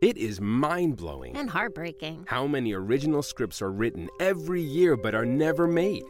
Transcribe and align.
It 0.00 0.16
is 0.16 0.40
mind 0.40 0.96
blowing 0.96 1.36
And 1.36 1.50
heartbreaking. 1.50 2.24
how 2.26 2.46
many 2.46 2.72
original 2.72 3.22
scripts 3.22 3.60
are 3.60 3.70
written 3.70 4.08
every 4.18 4.62
year 4.62 4.96
but 4.96 5.14
are 5.14 5.26
never 5.26 5.66
made. 5.66 6.04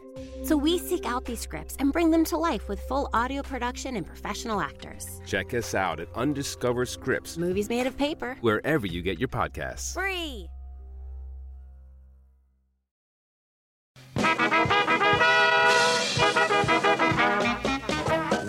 So 0.45 0.55
we 0.55 0.77
seek 0.79 1.05
out 1.05 1.25
these 1.25 1.41
scripts 1.41 1.75
and 1.77 1.91
bring 1.91 2.09
them 2.09 2.23
to 2.25 2.37
life 2.37 2.69
with 2.69 2.79
full 2.87 3.09
audio 3.13 3.41
production 3.43 3.97
and 3.97 4.07
professional 4.07 4.61
actors. 4.61 5.19
Check 5.25 5.53
us 5.53 5.75
out 5.75 5.99
at 5.99 6.07
Undiscovered 6.15 6.87
Scripts, 6.87 7.37
Movies 7.37 7.67
made 7.67 7.85
of 7.85 7.97
paper. 7.97 8.37
wherever 8.39 8.87
you 8.87 9.01
get 9.01 9.19
your 9.19 9.27
podcasts. 9.27 9.93
Free. 9.93 10.47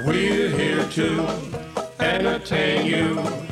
We're 0.06 0.48
here 0.48 0.84
to 0.88 1.40
entertain 2.00 2.86
you. 2.86 3.52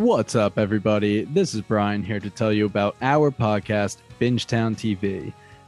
What's 0.00 0.34
up, 0.34 0.56
everybody? 0.56 1.24
This 1.24 1.52
is 1.54 1.60
Brian 1.60 2.02
here 2.02 2.20
to 2.20 2.30
tell 2.30 2.54
you 2.54 2.64
about 2.64 2.96
our 3.02 3.30
podcast, 3.30 3.98
Bingetown 4.18 4.74
TV. 4.74 5.34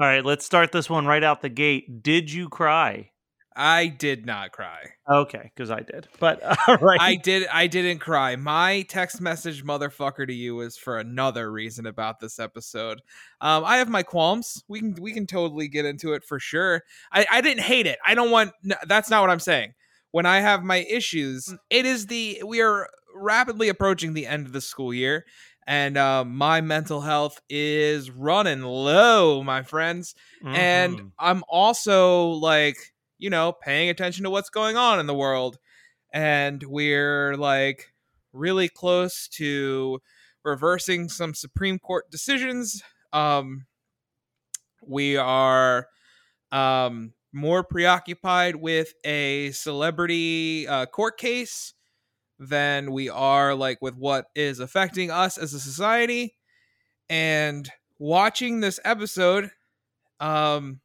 All 0.00 0.06
right, 0.06 0.24
let's 0.24 0.46
start 0.46 0.72
this 0.72 0.88
one 0.88 1.04
right 1.04 1.22
out 1.22 1.42
the 1.42 1.50
gate. 1.50 2.02
Did 2.02 2.32
you 2.32 2.48
cry? 2.48 3.10
I 3.54 3.88
did 3.88 4.24
not 4.24 4.50
cry. 4.50 4.78
Okay, 5.06 5.52
because 5.54 5.70
I 5.70 5.80
did. 5.80 6.08
But 6.18 6.42
all 6.68 6.78
right. 6.78 6.98
I 6.98 7.16
did. 7.16 7.46
I 7.52 7.66
didn't 7.66 7.98
cry. 7.98 8.34
My 8.36 8.80
text 8.88 9.20
message, 9.20 9.62
motherfucker, 9.62 10.26
to 10.26 10.32
you 10.32 10.54
was 10.54 10.78
for 10.78 10.96
another 10.96 11.52
reason 11.52 11.84
about 11.84 12.18
this 12.18 12.38
episode. 12.38 13.02
Um, 13.42 13.62
I 13.62 13.76
have 13.76 13.90
my 13.90 14.02
qualms. 14.02 14.64
We 14.68 14.80
can 14.80 14.94
we 14.94 15.12
can 15.12 15.26
totally 15.26 15.68
get 15.68 15.84
into 15.84 16.14
it 16.14 16.24
for 16.24 16.40
sure. 16.40 16.82
I 17.12 17.26
I 17.30 17.42
didn't 17.42 17.64
hate 17.64 17.86
it. 17.86 17.98
I 18.06 18.14
don't 18.14 18.30
want. 18.30 18.52
No, 18.62 18.76
that's 18.86 19.10
not 19.10 19.20
what 19.20 19.28
I'm 19.28 19.38
saying. 19.38 19.74
When 20.12 20.24
I 20.24 20.40
have 20.40 20.62
my 20.62 20.78
issues, 20.78 21.54
it 21.68 21.84
is 21.84 22.06
the 22.06 22.42
we 22.46 22.62
are 22.62 22.88
rapidly 23.14 23.68
approaching 23.68 24.14
the 24.14 24.26
end 24.26 24.46
of 24.46 24.52
the 24.52 24.60
school 24.60 24.94
year, 24.94 25.26
and 25.70 25.96
uh, 25.96 26.26
my 26.26 26.60
mental 26.60 27.00
health 27.02 27.40
is 27.50 28.10
running 28.12 28.62
low, 28.62 29.42
my 29.44 29.62
friends. 29.64 30.16
and 30.52 31.00
Mhm. 31.00 31.12
I'm 31.20 31.44
also 31.48 32.30
like, 32.30 32.76
you 33.18 33.30
know, 33.30 33.52
paying 33.52 33.90
attention 33.90 34.24
to 34.24 34.30
what's 34.30 34.50
going 34.50 34.76
on 34.76 35.00
in 35.00 35.06
the 35.06 35.14
world. 35.14 35.58
And 36.12 36.62
we're 36.64 37.36
like 37.36 37.92
really 38.32 38.68
close 38.70 39.28
to 39.30 40.00
reversing 40.44 41.08
some 41.10 41.34
Supreme 41.34 41.78
Court 41.80 42.10
decisions. 42.10 42.82
Um, 43.12 43.66
we 44.82 45.16
are 45.16 45.88
um, 46.52 47.14
more 47.32 47.64
preoccupied 47.64 48.56
with 48.56 48.94
a 49.04 49.52
celebrity 49.52 50.68
uh, 50.68 50.86
court 50.86 51.18
case 51.18 51.74
than 52.40 52.90
we 52.90 53.08
are 53.10 53.54
like 53.54 53.80
with 53.82 53.94
what 53.94 54.24
is 54.34 54.58
affecting 54.60 55.10
us 55.10 55.36
as 55.38 55.52
a 55.54 55.60
society. 55.60 56.34
And 57.10 57.70
watching 57.98 58.60
this 58.60 58.80
episode, 58.84 59.50
um, 60.20 60.80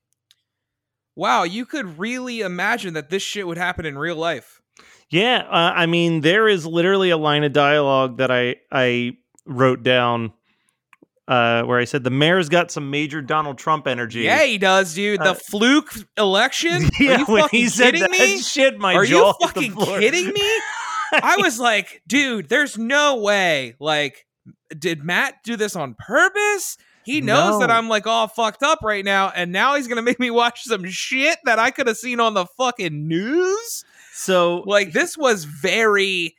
wow, 1.16 1.44
you 1.44 1.66
could 1.66 1.98
really 1.98 2.42
imagine 2.42 2.94
that 2.96 3.10
this 3.10 3.24
shit 3.24 3.48
would 3.48 3.58
happen 3.58 3.86
in 3.86 3.98
real 3.98 4.18
life. 4.18 4.62
yeah, 5.10 5.46
uh, 5.50 5.72
I 5.76 5.86
mean, 5.86 6.22
there 6.22 6.48
is 6.48 6.66
literally 6.66 7.10
a 7.10 7.18
line 7.18 7.44
of 7.44 7.54
dialogue 7.54 8.18
that 8.18 8.32
I 8.32 8.58
I 8.72 9.14
wrote 9.46 9.82
down 9.84 10.34
uh, 11.28 11.64
where 11.64 11.80
I 11.80 11.86
said 11.86 12.04
the 12.04 12.10
mayor's 12.10 12.50
got 12.50 12.70
some 12.72 12.90
major 12.92 13.22
Donald 13.22 13.58
Trump 13.58 13.88
energy. 13.88 14.22
Yeah, 14.22 14.44
he 14.44 14.58
does, 14.58 14.94
dude. 14.94 15.20
The 15.22 15.32
Uh, 15.32 15.34
fluke 15.36 15.94
election. 16.18 16.84
Are 16.86 16.90
yeah, 17.00 17.18
you 17.20 17.26
when 17.26 17.44
fucking 17.44 17.60
he 17.60 17.70
said 17.70 17.86
kidding 17.94 18.02
that 18.02 18.12
me? 18.12 18.38
shit, 18.40 18.78
my 18.78 18.94
Are 18.96 19.06
jaw 19.06 19.34
you 19.40 19.48
fucking 19.48 19.76
kidding 19.76 20.34
me? 20.34 20.60
I 21.24 21.38
was 21.38 21.60
like, 21.60 22.02
dude, 22.08 22.50
there's 22.50 22.78
no 22.78 23.18
way. 23.18 23.76
Like, 23.80 24.26
did 24.78 25.04
Matt 25.04 25.44
do 25.44 25.56
this 25.56 25.76
on 25.76 25.96
purpose? 25.96 26.78
He 27.04 27.22
knows 27.22 27.60
that 27.60 27.70
I'm 27.70 27.88
like 27.88 28.08
all 28.08 28.28
fucked 28.28 28.64
up 28.64 28.80
right 28.82 29.06
now, 29.06 29.32
and 29.36 29.52
now 29.52 29.76
he's 29.76 29.88
gonna 29.88 30.02
make 30.02 30.20
me 30.20 30.32
watch 30.32 30.64
some 30.64 30.86
shit 30.86 31.38
that 31.46 31.60
I 31.60 31.70
could 31.70 31.86
have 31.88 31.98
seen 31.98 32.20
on 32.20 32.34
the 32.34 32.46
fucking 32.46 33.08
news. 33.08 33.86
So 34.14 34.64
Like, 34.66 34.92
this 34.92 35.18
was 35.18 35.46
very. 35.46 36.36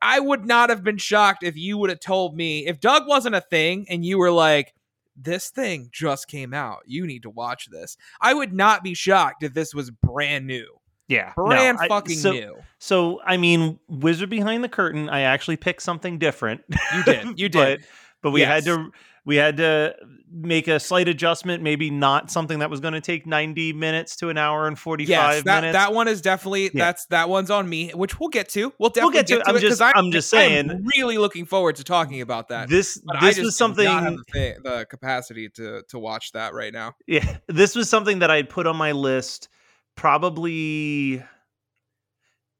I 0.00 0.20
would 0.20 0.44
not 0.44 0.70
have 0.70 0.84
been 0.84 0.96
shocked 0.96 1.42
if 1.42 1.56
you 1.56 1.76
would 1.78 1.90
have 1.90 2.00
told 2.00 2.36
me 2.36 2.66
if 2.66 2.80
Doug 2.80 3.08
wasn't 3.08 3.34
a 3.34 3.40
thing 3.40 3.86
and 3.88 4.04
you 4.04 4.16
were 4.18 4.30
like, 4.30 4.74
this 5.16 5.50
thing 5.50 5.88
just 5.92 6.28
came 6.28 6.54
out. 6.54 6.80
You 6.86 7.06
need 7.06 7.22
to 7.22 7.30
watch 7.30 7.68
this. 7.68 7.96
I 8.20 8.32
would 8.34 8.52
not 8.52 8.82
be 8.82 8.94
shocked 8.94 9.42
if 9.42 9.54
this 9.54 9.74
was 9.74 9.90
brand 9.90 10.46
new. 10.46 10.78
Yeah, 11.12 11.32
no, 11.36 11.46
Brand 11.46 11.78
I- 11.80 11.88
fucking 11.88 12.16
so, 12.18 12.32
new. 12.32 12.56
So 12.78 13.20
I 13.24 13.36
mean, 13.36 13.78
Wizard 13.88 14.30
Behind 14.30 14.64
the 14.64 14.68
Curtain. 14.68 15.08
I 15.08 15.20
actually 15.22 15.56
picked 15.56 15.82
something 15.82 16.18
different. 16.18 16.62
You 16.94 17.02
did. 17.04 17.26
You 17.38 17.48
but 17.50 17.66
did. 17.78 17.84
but 18.22 18.30
we 18.32 18.40
had 18.42 18.64
to 18.64 18.90
we 19.24 19.36
had 19.36 19.56
to 19.58 19.94
make 20.34 20.66
a 20.66 20.80
slight 20.80 21.06
adjustment, 21.08 21.62
maybe 21.62 21.90
not 21.90 22.28
something 22.30 22.58
that 22.58 22.70
was 22.70 22.80
going 22.80 22.94
to 22.94 23.00
take 23.00 23.24
90 23.26 23.72
minutes 23.74 24.16
to 24.16 24.30
an 24.30 24.38
hour 24.38 24.66
and 24.66 24.76
45 24.76 25.08
Yes, 25.08 25.42
that, 25.44 25.60
minutes. 25.60 25.74
that 25.78 25.92
one 25.94 26.08
is 26.08 26.20
definitely 26.22 26.64
Yeah. 26.64 26.86
that's 26.86 27.04
that 27.06 27.28
one's 27.28 27.50
on 27.50 27.68
me, 27.68 27.90
which 27.90 28.18
we'll 28.18 28.30
get 28.30 28.48
to. 28.48 28.60
We'll 28.62 28.72
We'll 28.80 28.90
definitely 28.90 29.18
get 29.18 29.26
to 29.28 29.34
it. 29.36 29.42
I'm 29.46 29.56
it 29.56 29.60
'cause 29.60 29.78
just- 29.78 29.96
I'm 29.96 30.10
just 30.10 30.28
saying- 30.30 30.70
I'm 30.70 30.84
really 30.96 31.18
looking 31.18 31.44
forward 31.44 31.76
to 31.76 31.84
talking 31.84 32.20
about 32.22 32.48
that. 32.48 32.68
this 32.68 32.98
but 33.04 33.20
this 33.20 33.38
was 33.38 33.56
do 33.56 33.64
not 33.76 34.02
have 34.02 34.14
something 34.16 34.24
the, 34.32 34.56
the 34.64 34.86
capacity 34.90 35.48
to 35.50 35.82
to 35.90 35.98
watch 36.00 36.32
that 36.32 36.52
right 36.54 36.72
now. 36.72 36.96
yeah, 37.06 37.36
this 37.46 37.76
was 37.76 37.88
something 37.88 38.18
that 38.20 38.30
I'd 38.30 38.48
put 38.48 38.66
on 38.66 38.76
my 38.76 38.90
list 38.92 39.48
probably 39.96 41.22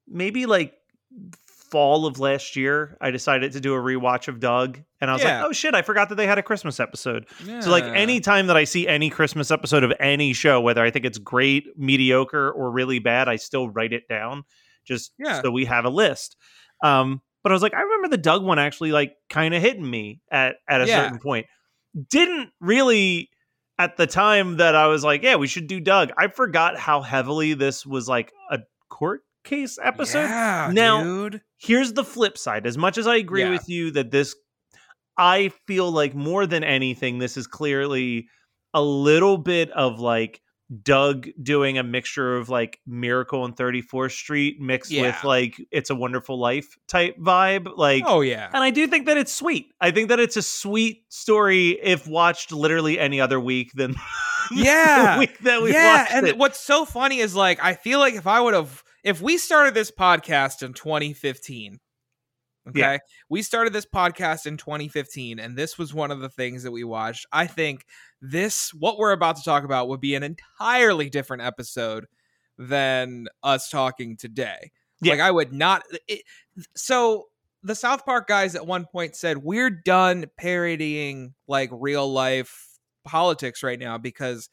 maybe 0.06 0.46
like 0.46 0.74
fall 1.70 2.04
of 2.06 2.18
last 2.18 2.54
year. 2.56 2.96
I 3.00 3.10
decided 3.10 3.52
to 3.52 3.60
do 3.60 3.74
a 3.74 3.78
rewatch 3.78 4.28
of 4.28 4.40
Doug 4.40 4.80
and 5.00 5.10
I 5.10 5.14
was 5.14 5.22
Yeah. 5.22 5.38
like, 5.40 5.48
"Oh 5.48 5.52
shit, 5.52 5.74
I 5.74 5.82
forgot 5.82 6.10
that 6.10 6.16
they 6.16 6.26
had 6.26 6.38
a 6.38 6.42
Christmas 6.42 6.78
episode." 6.78 7.26
So 7.60 7.70
like 7.70 7.84
Yeah. 7.84 7.92
any 7.94 8.20
time 8.20 8.46
that 8.48 8.56
I 8.56 8.64
see 8.64 8.86
any 8.86 9.08
Christmas 9.10 9.50
episode 9.50 9.82
of 9.84 9.92
any 9.98 10.32
show, 10.34 10.60
whether 10.60 10.82
I 10.82 10.90
think 10.90 11.04
it's 11.06 11.18
great, 11.18 11.66
mediocre, 11.78 12.50
or 12.50 12.70
really 12.70 12.98
bad, 12.98 13.28
I 13.28 13.36
still 13.36 13.70
write 13.70 13.92
it 13.92 14.06
down 14.08 14.44
just 14.86 15.12
Yeah. 15.18 15.40
so 15.40 15.50
we 15.50 15.64
have 15.64 15.84
a 15.84 15.90
list. 15.90 16.36
Um, 16.82 17.22
but 17.42 17.52
I 17.52 17.54
was 17.54 17.62
like, 17.62 17.74
I 17.74 17.80
remember 17.80 18.08
the 18.08 18.18
Doug 18.18 18.44
one 18.44 18.58
actually 18.58 18.92
like 18.92 19.14
kind 19.30 19.54
of 19.54 19.62
hitting 19.62 19.88
me 19.88 20.20
at 20.30 20.56
at 20.68 20.82
a 20.82 20.86
Yeah. 20.86 21.04
certain 21.04 21.20
point. 21.20 21.46
Didn't 22.10 22.50
really 22.60 23.30
at 23.82 23.96
the 23.96 24.06
time 24.06 24.58
that 24.58 24.74
I 24.76 24.86
was 24.86 25.02
like, 25.02 25.22
yeah, 25.24 25.34
we 25.36 25.46
should 25.48 25.66
do 25.66 25.80
Doug. 25.80 26.12
I 26.16 26.28
forgot 26.28 26.78
how 26.78 27.00
heavily 27.02 27.54
this 27.54 27.84
was 27.84 28.08
like 28.08 28.32
a 28.50 28.60
court 28.88 29.22
case 29.44 29.76
episode. 29.82 30.20
Yeah, 30.22 30.70
Now, 30.72 31.02
dude. 31.02 31.40
here's 31.58 31.92
the 31.94 32.04
flip 32.04 32.38
side. 32.38 32.64
As 32.64 32.78
much 32.78 32.96
as 32.96 33.06
I 33.08 33.16
agree 33.16 33.42
Yeah. 33.42 33.50
with 33.50 33.68
you 33.68 33.90
that 33.92 34.12
this, 34.12 34.36
I 35.18 35.50
feel 35.66 35.90
like 35.90 36.14
more 36.14 36.46
than 36.46 36.62
anything, 36.62 37.18
this 37.18 37.36
is 37.36 37.46
clearly 37.48 38.28
a 38.72 38.80
little 38.82 39.36
bit 39.36 39.70
of 39.72 39.98
like 39.98 40.40
Doug 40.82 41.28
doing 41.42 41.76
a 41.78 41.82
mixture 41.82 42.36
of 42.36 42.48
like 42.48 42.78
Miracle 42.86 43.42
on 43.42 43.52
34th 43.54 44.12
Street 44.12 44.60
mixed 44.60 44.92
with 44.92 45.22
like 45.24 45.60
It's 45.70 45.90
a 45.90 45.94
Wonderful 45.94 46.38
Life 46.38 46.78
type 46.88 47.18
vibe. 47.18 47.70
Like, 47.76 48.04
Oh 48.06 48.20
yeah. 48.20 48.48
and 48.52 48.62
I 48.62 48.70
do 48.70 48.86
think 48.86 49.06
that 49.06 49.16
it's 49.16 49.32
sweet. 49.32 49.72
I 49.80 49.90
think 49.90 50.08
that 50.08 50.20
it's 50.20 50.36
a 50.36 50.42
sweet 50.42 51.04
story 51.08 51.70
if 51.82 52.06
watched 52.06 52.52
literally 52.52 52.98
any 52.98 53.20
other 53.20 53.38
week 53.40 53.72
than 53.74 53.94
Yeah. 54.50 55.14
the 55.14 55.18
week 55.20 55.38
that 55.40 55.62
we 55.62 55.72
yeah, 55.72 55.98
watched 56.02 56.12
and 56.14 56.26
it. 56.28 56.38
what's 56.38 56.58
so 56.60 56.84
funny 56.84 57.18
is 57.18 57.34
like 57.34 57.62
I 57.62 57.74
feel 57.74 57.98
like 57.98 58.14
if 58.14 58.26
I 58.26 58.40
would 58.40 58.54
have 58.54 58.82
if 59.04 59.20
we 59.20 59.36
started 59.38 59.74
this 59.74 59.90
podcast 59.90 60.62
in 60.62 60.72
2015, 60.74 61.80
okay, 62.68 62.78
Yeah. 62.80 62.98
we 63.28 63.42
started 63.42 63.72
this 63.72 63.86
podcast 63.86 64.46
in 64.46 64.56
2015, 64.56 65.38
and 65.38 65.56
this 65.56 65.78
was 65.78 65.92
one 65.94 66.10
of 66.10 66.20
the 66.20 66.28
things 66.28 66.62
that 66.62 66.72
we 66.72 66.84
watched. 66.84 67.26
I 67.32 67.46
think 67.46 67.84
this 68.20 68.72
what 68.74 68.98
we're 68.98 69.12
about 69.12 69.36
to 69.36 69.42
talk 69.42 69.64
about 69.64 69.88
would 69.88 70.00
be 70.00 70.14
an 70.14 70.22
entirely 70.22 71.10
different 71.10 71.42
episode 71.42 72.06
than 72.58 73.26
us 73.42 73.68
talking 73.68 74.16
today. 74.16 74.70
Yeah. 75.00 75.12
Like 75.12 75.20
I 75.20 75.30
would 75.30 75.52
not. 75.52 75.82
It, 76.06 76.22
so 76.76 77.26
the 77.62 77.74
South 77.74 78.04
Park 78.04 78.28
guys 78.28 78.54
at 78.54 78.66
one 78.66 78.86
point 78.86 79.16
said 79.16 79.38
we're 79.38 79.70
done 79.70 80.26
parodying 80.36 81.34
like 81.48 81.70
real 81.72 82.10
life 82.12 82.78
politics 83.04 83.62
right 83.62 83.78
now 83.78 83.98
because 83.98 84.48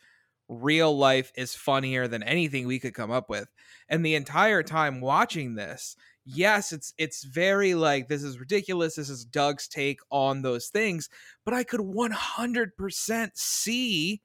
real 0.47 0.97
life 0.97 1.31
is 1.35 1.53
funnier 1.53 2.07
than 2.07 2.23
anything 2.23 2.65
we 2.65 2.79
could 2.79 2.93
come 2.95 3.11
up 3.11 3.29
with. 3.29 3.47
And 3.87 4.03
the 4.03 4.15
entire 4.15 4.63
time 4.63 5.01
watching 5.01 5.53
this, 5.55 5.95
yes, 6.35 6.71
it's 6.71 6.93
it's 6.97 7.23
very 7.23 7.73
like 7.75 8.07
this 8.07 8.23
is 8.23 8.39
ridiculous. 8.39 8.95
This 8.95 9.09
is 9.09 9.25
Doug's 9.25 9.67
take 9.67 9.99
on 10.11 10.41
those 10.41 10.67
things, 10.67 11.09
but 11.45 11.53
I 11.53 11.63
could 11.63 11.81
100% 11.81 13.31
see 13.35 14.21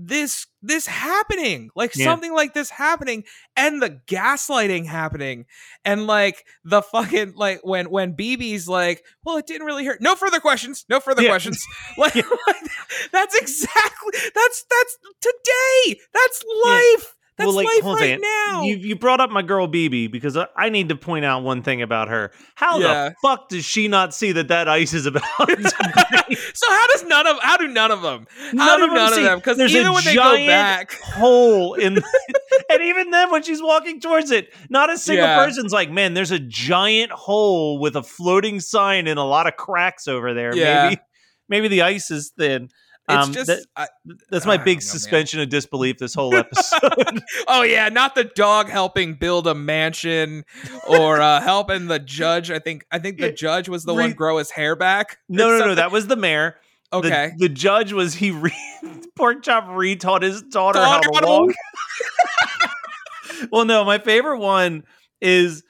this 0.00 0.46
this 0.62 0.86
happening 0.86 1.70
like 1.74 1.90
Yeah. 1.96 2.04
something 2.04 2.32
like 2.32 2.54
this 2.54 2.70
happening 2.70 3.24
and 3.56 3.82
the 3.82 3.98
gaslighting 4.06 4.86
happening 4.86 5.46
and 5.84 6.06
like 6.06 6.44
the 6.62 6.82
fucking 6.82 7.32
like 7.34 7.58
when 7.64 7.90
when 7.90 8.12
Beebe's 8.12 8.68
like 8.68 9.04
well 9.24 9.38
it 9.38 9.46
didn't 9.48 9.66
really 9.66 9.84
hurt 9.84 10.00
no 10.00 10.14
further 10.14 10.38
questions 10.38 10.84
no 10.88 11.00
further 11.00 11.22
Yeah. 11.22 11.30
questions 11.30 11.64
like, 11.98 12.14
like, 12.14 12.24
that's 13.12 13.34
exactly 13.34 14.12
that's 14.36 14.64
that's 14.70 14.98
today 15.20 16.00
that's 16.14 16.44
life 16.64 17.16
that's 17.38 17.46
Well, 17.46 17.54
like, 17.56 17.66
life 17.66 17.82
hold 17.82 17.96
on 17.96 18.00
right 18.02 18.08
second. 18.10 18.20
now 18.22 18.62
You 18.64 18.76
you 18.76 18.96
brought 18.96 19.20
up 19.20 19.30
my 19.30 19.42
girl 19.42 19.66
Beebe 19.66 20.08
because 20.08 20.36
I, 20.36 20.48
I 20.56 20.68
need 20.68 20.88
to 20.90 20.96
point 20.96 21.24
out 21.24 21.42
one 21.44 21.62
thing 21.62 21.80
about 21.82 22.08
her. 22.08 22.32
How 22.56 22.78
Yeah. 22.80 23.10
the 23.10 23.14
fuck 23.22 23.48
does 23.48 23.64
she 23.64 23.88
not 23.88 24.12
see 24.14 24.32
that 24.32 24.48
that 24.48 24.68
ice 24.68 24.92
is 24.92 25.06
about? 25.06 25.22
to 25.38 25.46
break? 25.56 26.38
so 26.54 26.66
how 26.68 26.86
does 26.88 27.04
none 27.04 27.26
of 27.26 27.36
how 27.40 27.56
do 27.56 27.68
none 27.68 27.90
of 27.90 28.02
them 28.02 28.26
how 28.36 28.52
None 28.52 28.78
do 28.80 28.84
of 28.84 28.90
'em 28.90 28.96
none 28.96 29.08
of 29.08 29.14
see- 29.14 29.22
them 29.22 29.38
because 29.38 29.56
there's 29.56 29.74
even 29.74 29.86
a 29.88 29.92
when 29.92 30.04
they 30.04 30.14
go 30.14 30.20
giant 30.36 30.48
back 30.48 30.92
hole 31.02 31.74
in, 31.74 31.96
and 32.70 32.82
even 32.82 33.10
then 33.10 33.30
when 33.30 33.42
she's 33.42 33.62
walking 33.62 34.00
towards 34.00 34.30
it, 34.30 34.52
not 34.68 34.90
a 34.90 34.98
single 34.98 35.26
Yeah. 35.26 35.44
person's 35.44 35.72
like, 35.72 35.90
man, 35.90 36.14
there's 36.14 36.30
a 36.32 36.38
giant 36.38 37.12
hole 37.12 37.78
with 37.78 37.96
a 37.96 38.02
floating 38.02 38.60
sign 38.60 39.06
and 39.06 39.18
a 39.18 39.22
lot 39.24 39.46
of 39.46 39.56
cracks 39.56 40.08
over 40.08 40.34
there. 40.34 40.54
Yeah. 40.54 40.88
Maybe 40.88 41.00
maybe 41.48 41.68
the 41.68 41.82
ice 41.82 42.10
is 42.10 42.32
thin. 42.36 42.68
It's 43.08 43.26
Um, 43.26 43.32
just 43.32 43.46
that- 43.46 43.64
I- 43.76 43.88
that's 44.30 44.44
my 44.46 44.56
don't 44.56 44.64
big 44.64 44.76
know, 44.78 44.80
man. 44.80 44.80
suspension 44.82 45.40
of 45.40 45.48
disbelief 45.48 45.98
this 45.98 46.14
whole 46.14 46.34
episode. 46.36 47.20
Oh 47.48 47.62
yeah, 47.62 47.88
not 47.88 48.14
the 48.14 48.24
dog 48.24 48.68
helping 48.68 49.14
build 49.14 49.46
a 49.46 49.54
mansion 49.54 50.44
or 50.86 51.20
uh, 51.20 51.40
helping 51.40 51.86
the 51.86 51.98
judge. 51.98 52.50
I 52.50 52.58
think 52.58 52.84
I 52.90 52.98
think 52.98 53.18
the 53.18 53.32
judge 53.32 53.68
was 53.68 53.84
the 53.84 53.94
re- 53.94 54.04
one 54.04 54.12
grow 54.12 54.36
his 54.38 54.50
hair 54.50 54.76
back. 54.76 55.18
no, 55.28 55.48
no, 55.58 55.66
no, 55.66 55.74
that 55.74 55.90
was 55.90 56.06
the 56.06 56.16
mayor. 56.16 56.56
Okay. 56.92 57.32
The, 57.36 57.48
judge 57.50 57.92
was 57.92 58.14
he 58.14 58.30
re- 58.30 58.54
pork 59.16 59.42
chop 59.42 59.64
retaught 59.66 60.22
his 60.22 60.40
daughter, 60.42 60.78
how 60.78 61.00
Daughter 61.00 61.08
to 61.08 61.14
how 61.14 61.20
to 61.20 61.26
walk. 61.26 61.54
well, 63.50 63.64
no, 63.64 63.84
my 63.84 63.98
favorite 63.98 64.38
one 64.38 64.84
is 65.20 65.62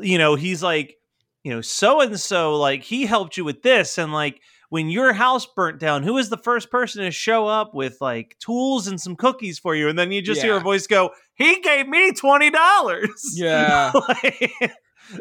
you 0.00 0.16
know, 0.16 0.34
he's 0.34 0.62
like, 0.62 0.96
you 1.44 1.52
know, 1.52 1.60
so 1.60 2.00
and 2.00 2.18
so 2.18 2.56
like 2.58 2.82
he 2.82 3.04
helped 3.04 3.36
you 3.36 3.44
with 3.44 3.62
this 3.62 3.98
and 3.98 4.12
like 4.12 4.40
when 4.72 4.88
your 4.88 5.12
house 5.12 5.44
burnt 5.54 5.78
down, 5.78 6.02
who 6.02 6.14
was 6.14 6.30
the 6.30 6.38
first 6.38 6.70
person 6.70 7.04
to 7.04 7.10
show 7.10 7.46
up 7.46 7.74
with 7.74 7.98
like 8.00 8.38
tools 8.38 8.86
and 8.86 8.98
some 8.98 9.16
cookies 9.16 9.58
for 9.58 9.76
you? 9.76 9.86
And 9.90 9.98
then 9.98 10.10
you 10.12 10.22
just 10.22 10.40
hear 10.40 10.56
a 10.56 10.60
voice 10.60 10.86
go, 10.86 11.10
"He 11.34 11.60
gave 11.60 11.86
me 11.86 12.12
twenty 12.12 12.48
dollars." 12.50 13.34
Yeah. 13.34 13.92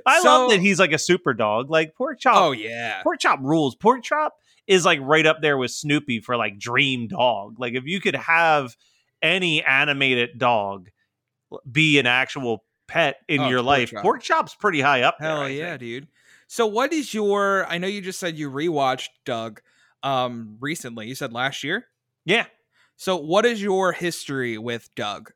I 0.05 0.21
love 0.21 0.51
that 0.51 0.61
he's 0.61 0.79
like 0.79 0.93
a 0.93 0.97
super 0.97 1.33
dog. 1.33 1.69
Like 1.69 1.95
pork 1.95 2.17
chop. 2.17 2.37
Oh 2.37 2.51
yeah. 2.53 3.01
Pork 3.03 3.19
chop 3.19 3.39
rules. 3.41 3.75
Pork 3.75 4.03
chop 4.03 4.35
is 4.67 4.85
like 4.85 4.99
right 5.01 5.25
up 5.25 5.41
there 5.41 5.57
with 5.57 5.71
Snoopy 5.71 6.21
for 6.21 6.37
like 6.37 6.57
dream 6.57 7.09
dog. 7.09 7.59
Like 7.59 7.73
if 7.73 7.83
you 7.85 7.99
could 7.99 8.15
have 8.15 8.73
any 9.21 9.61
animated 9.63 10.37
dog 10.37 10.87
be 11.69 11.99
an 11.99 12.05
actual 12.05 12.63
pet 12.87 13.17
in 13.27 13.41
Oh, 13.41 13.49
your 13.49 13.59
Pork 13.59 13.65
life, 13.67 13.89
Chop. 13.91 14.01
pork 14.01 14.21
chop's 14.21 14.55
pretty 14.55 14.79
high 14.79 15.01
up. 15.01 15.17
Hell 15.19 15.41
I 15.41 15.47
yeah, 15.49 15.75
dude. 15.75 16.07
So 16.53 16.67
what 16.67 16.91
is 16.91 17.13
your? 17.13 17.65
I 17.67 17.77
know 17.77 17.87
you 17.87 18.01
just 18.01 18.19
said 18.19 18.37
you 18.37 18.51
rewatched 18.51 19.07
Doug, 19.25 19.61
um, 20.03 20.57
recently. 20.59 21.07
You 21.07 21.15
said 21.15 21.31
last 21.31 21.63
year. 21.63 21.85
Yeah. 22.25 22.47
So 22.97 23.15
what 23.15 23.45
is 23.45 23.61
your 23.61 23.93
history 23.93 24.57
with 24.57 24.89
Doug? 24.93 25.31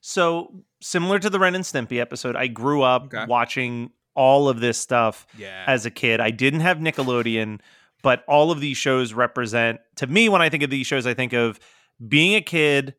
So 0.00 0.64
similar 0.82 1.20
to 1.20 1.30
the 1.30 1.38
Ren 1.38 1.54
and 1.54 1.62
Stimpy 1.62 2.00
episode, 2.00 2.34
I 2.34 2.48
grew 2.48 2.82
up 2.82 3.04
Okay. 3.14 3.26
watching 3.28 3.92
all 4.16 4.48
of 4.48 4.58
this 4.58 4.76
stuff 4.76 5.24
Yeah. 5.38 5.62
as 5.68 5.86
a 5.86 5.90
kid. 5.90 6.18
I 6.18 6.32
didn't 6.32 6.60
have 6.60 6.78
Nickelodeon, 6.78 7.60
but 8.02 8.24
all 8.26 8.50
of 8.50 8.58
these 8.58 8.76
shows 8.76 9.12
represent 9.12 9.78
to 9.98 10.08
me 10.08 10.28
when 10.28 10.42
I 10.42 10.48
think 10.48 10.64
of 10.64 10.70
these 10.70 10.88
shows, 10.88 11.06
I 11.06 11.14
think 11.14 11.32
of 11.32 11.60
being 12.08 12.34
a 12.34 12.40
kid, 12.40 12.96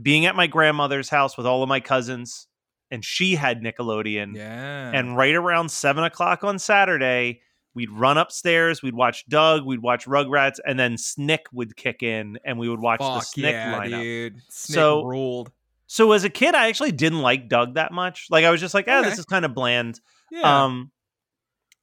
being 0.00 0.24
at 0.24 0.34
my 0.36 0.46
grandmother's 0.46 1.10
house 1.10 1.36
with 1.36 1.46
all 1.46 1.62
of 1.62 1.68
my 1.68 1.80
cousins, 1.80 2.46
and 2.90 3.04
she 3.04 3.34
had 3.36 3.60
Nickelodeon. 3.62 4.34
yeah. 4.36 4.90
And 4.94 5.16
right 5.16 5.34
around 5.34 5.70
seven 5.70 6.04
o'clock 6.04 6.42
on 6.44 6.58
Saturday, 6.58 7.40
we'd 7.74 7.90
run 7.90 8.18
upstairs, 8.18 8.82
we'd 8.82 8.94
watch 8.94 9.24
Doug, 9.28 9.64
we'd 9.64 9.80
watch 9.82 10.06
Rugrats, 10.06 10.58
and 10.66 10.78
then 10.78 10.96
Snick 10.98 11.46
would 11.52 11.76
kick 11.76 12.02
in 12.02 12.38
and 12.44 12.58
we 12.58 12.68
would 12.68 12.80
watch 12.80 12.98
the 13.00 13.20
Snick 13.20 13.52
yeah, 13.52 13.78
lineup. 13.80 14.02
dude. 14.02 14.34
Snick 14.48 14.74
So- 14.74 15.04
ruled. 15.04 15.52
So 15.86 16.12
as 16.12 16.22
a 16.22 16.30
kid, 16.30 16.54
I 16.54 16.68
actually 16.68 16.92
didn't 16.92 17.20
like 17.20 17.48
Doug 17.48 17.74
that 17.74 17.90
much. 17.92 18.26
Like 18.30 18.44
I 18.44 18.50
was 18.50 18.60
just 18.60 18.74
like, 18.74 18.84
oh, 18.86 19.00
Okay. 19.00 19.10
this 19.10 19.18
is 19.18 19.24
kind 19.24 19.44
of 19.44 19.54
bland. 19.54 20.00
Yeah. 20.30 20.64
Um, 20.64 20.92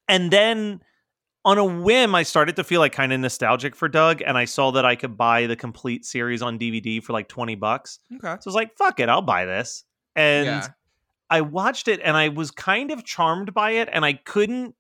and 0.08 0.32
then 0.32 0.80
on 1.44 1.58
a 1.58 1.66
whim, 1.66 2.16
I 2.16 2.24
started 2.24 2.56
to 2.58 2.64
feel 2.64 2.80
like 2.80 2.94
kind 2.94 3.12
of 3.12 3.20
nostalgic 3.20 3.76
for 3.76 3.88
Doug, 3.90 4.22
and 4.22 4.38
I 4.38 4.46
saw 4.46 4.72
that 4.72 4.86
I 4.86 4.96
could 4.96 5.18
buy 5.18 5.48
the 5.48 5.56
complete 5.58 6.06
series 6.06 6.42
on 6.42 6.58
DVD 6.58 7.04
for 7.04 7.12
like 7.14 7.28
twenty 7.28 7.56
bucks. 7.56 8.00
okay. 8.14 8.22
So 8.22 8.30
I 8.30 8.38
was 8.46 8.56
like, 8.56 8.78
"Fuck 8.78 9.00
it, 9.02 9.10
I'll 9.10 9.22
buy 9.22 9.46
this." 9.46 9.84
And 10.16 10.46
Yeah. 10.46 10.68
I 11.30 11.42
watched 11.42 11.88
it, 11.88 12.00
and 12.04 12.16
I 12.16 12.30
was 12.30 12.52
kind 12.52 12.92
of 12.92 13.04
charmed 13.04 13.54
by 13.54 13.72
it, 13.72 13.90
and 13.92 14.06
I 14.06 14.14
couldn't 14.14 14.76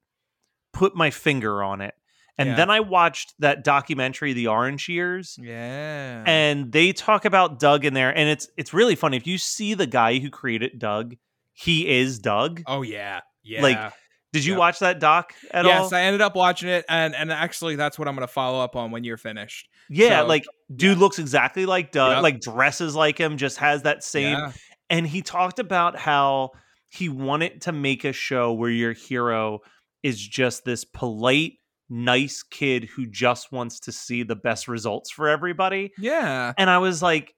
put 0.73 0.95
my 0.95 1.09
finger 1.11 1.63
on 1.63 1.81
it. 1.81 1.93
And 2.39 2.49
Yeah. 2.49 2.55
then 2.55 2.69
I 2.69 2.81
watched 2.81 3.33
that 3.39 3.63
documentary, 3.63 4.33
The 4.33 4.47
Orange 4.47 4.87
Years, 4.87 5.37
Yeah. 5.41 6.23
and 6.27 6.71
they 6.71 6.93
talk 6.93 7.25
about 7.25 7.59
Doug 7.59 7.83
in 7.83 7.93
there, 7.95 8.15
and 8.15 8.29
it's 8.29 8.47
it's 8.57 8.73
really 8.73 8.95
funny. 8.95 9.17
If 9.17 9.25
you 9.25 9.37
see 9.39 9.73
the 9.73 9.87
guy 9.87 10.19
who 10.19 10.29
created 10.29 10.77
Doug, 10.77 11.15
he 11.53 11.87
is 11.99 12.19
Doug 12.19 12.61
oh 12.67 12.83
yeah. 12.83 13.21
Yeah. 13.43 13.61
like, 13.63 13.93
Did 14.33 14.45
you 14.45 14.53
Yep. 14.53 14.59
watch 14.59 14.79
that 14.79 14.99
doc 14.99 15.33
at 15.51 15.65
yes, 15.65 15.77
all? 15.77 15.83
Yes, 15.85 15.93
I 15.93 16.01
ended 16.01 16.21
up 16.21 16.35
watching 16.35 16.69
it, 16.69 16.85
and 16.89 17.15
and 17.15 17.31
actually, 17.31 17.75
that's 17.75 17.97
what 17.97 18.07
I'm 18.07 18.13
going 18.15 18.27
to 18.27 18.31
follow 18.31 18.61
up 18.61 18.75
on 18.75 18.91
when 18.91 19.03
you're 19.03 19.17
finished. 19.17 19.67
yeah, 19.89 20.19
so- 20.21 20.27
like 20.27 20.45
dude 20.75 20.97
looks 20.99 21.17
exactly 21.17 21.65
like 21.65 21.91
Doug, 21.91 22.17
Yep. 22.17 22.23
like 22.23 22.41
dresses 22.41 22.93
like 22.93 23.17
him, 23.17 23.37
just 23.37 23.57
has 23.57 23.81
that 23.83 24.03
same 24.03 24.37
Yeah. 24.37 24.51
And 24.89 25.05
he 25.07 25.21
talked 25.21 25.59
about 25.59 25.97
how 25.97 26.51
he 26.89 27.09
wanted 27.09 27.61
to 27.61 27.71
make 27.71 28.05
a 28.05 28.13
show 28.13 28.53
where 28.53 28.69
your 28.69 28.93
hero 28.93 29.59
is 30.03 30.19
just 30.25 30.63
this 30.63 30.85
polite 30.85 31.53
nice 31.89 32.43
kid 32.43 32.85
who 32.95 33.05
just 33.05 33.51
wants 33.51 33.79
to 33.81 33.91
see 33.91 34.23
the 34.23 34.35
best 34.35 34.67
results 34.67 35.09
for 35.09 35.29
everybody. 35.29 35.91
Yeah. 35.97 36.53
and 36.57 36.69
i 36.69 36.77
was 36.79 37.01
like 37.01 37.33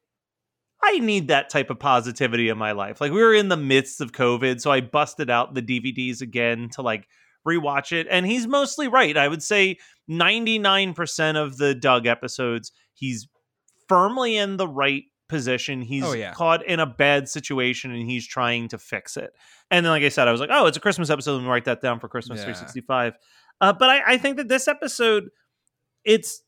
i 0.82 0.98
need 1.00 1.28
that 1.28 1.50
type 1.50 1.70
of 1.70 1.80
positivity 1.80 2.50
in 2.50 2.58
my 2.58 2.72
life. 2.72 3.02
Like 3.02 3.12
we 3.12 3.22
were 3.22 3.34
in 3.34 3.50
the 3.50 3.58
midst 3.58 4.02
of 4.02 4.12
covid 4.12 4.60
so 4.62 4.72
i 4.72 4.82
busted 4.82 5.30
out 5.30 5.54
the 5.54 5.62
dvds 5.62 6.22
again 6.22 6.70
to 6.74 6.82
like 6.82 7.08
rewatch 7.48 7.92
it. 7.92 8.08
And 8.10 8.26
he's 8.26 8.48
mostly 8.48 8.88
right. 8.88 9.16
I 9.16 9.28
would 9.28 9.42
say 9.42 9.78
99% 10.10 11.36
of 11.36 11.58
the 11.58 11.74
doug 11.74 12.06
episodes 12.06 12.72
he's 12.94 13.28
firmly 13.88 14.36
in 14.36 14.58
the 14.58 14.68
right 14.68 15.04
position 15.30 15.82
he's 15.82 16.04
Oh, 16.04 16.12
yeah. 16.14 16.34
caught 16.34 16.66
in 16.66 16.80
a 16.82 16.86
bad 16.86 17.30
situation 17.30 17.92
and 17.92 18.10
he's 18.10 18.28
trying 18.28 18.68
to 18.70 18.78
fix 18.78 19.16
it 19.16 19.32
and 19.72 19.86
then 19.86 19.92
like 19.92 20.04
i 20.04 20.10
said 20.10 20.28
i 20.28 20.32
was 20.32 20.42
like 20.42 20.50
oh 20.52 20.66
it's 20.66 20.76
a 20.76 20.80
christmas 20.82 21.10
episode 21.10 21.36
let 21.36 21.44
me 21.44 21.48
write 21.48 21.66
that 21.66 21.82
down 21.82 22.00
for 22.00 22.08
christmas 22.10 22.40
Yeah. 22.40 22.46
365 22.46 23.14
uh, 23.62 23.74
but 23.74 23.90
I, 23.90 24.14
I 24.14 24.18
think 24.18 24.38
that 24.38 24.48
this 24.50 24.68
episode 24.68 25.30
it's 26.04 26.42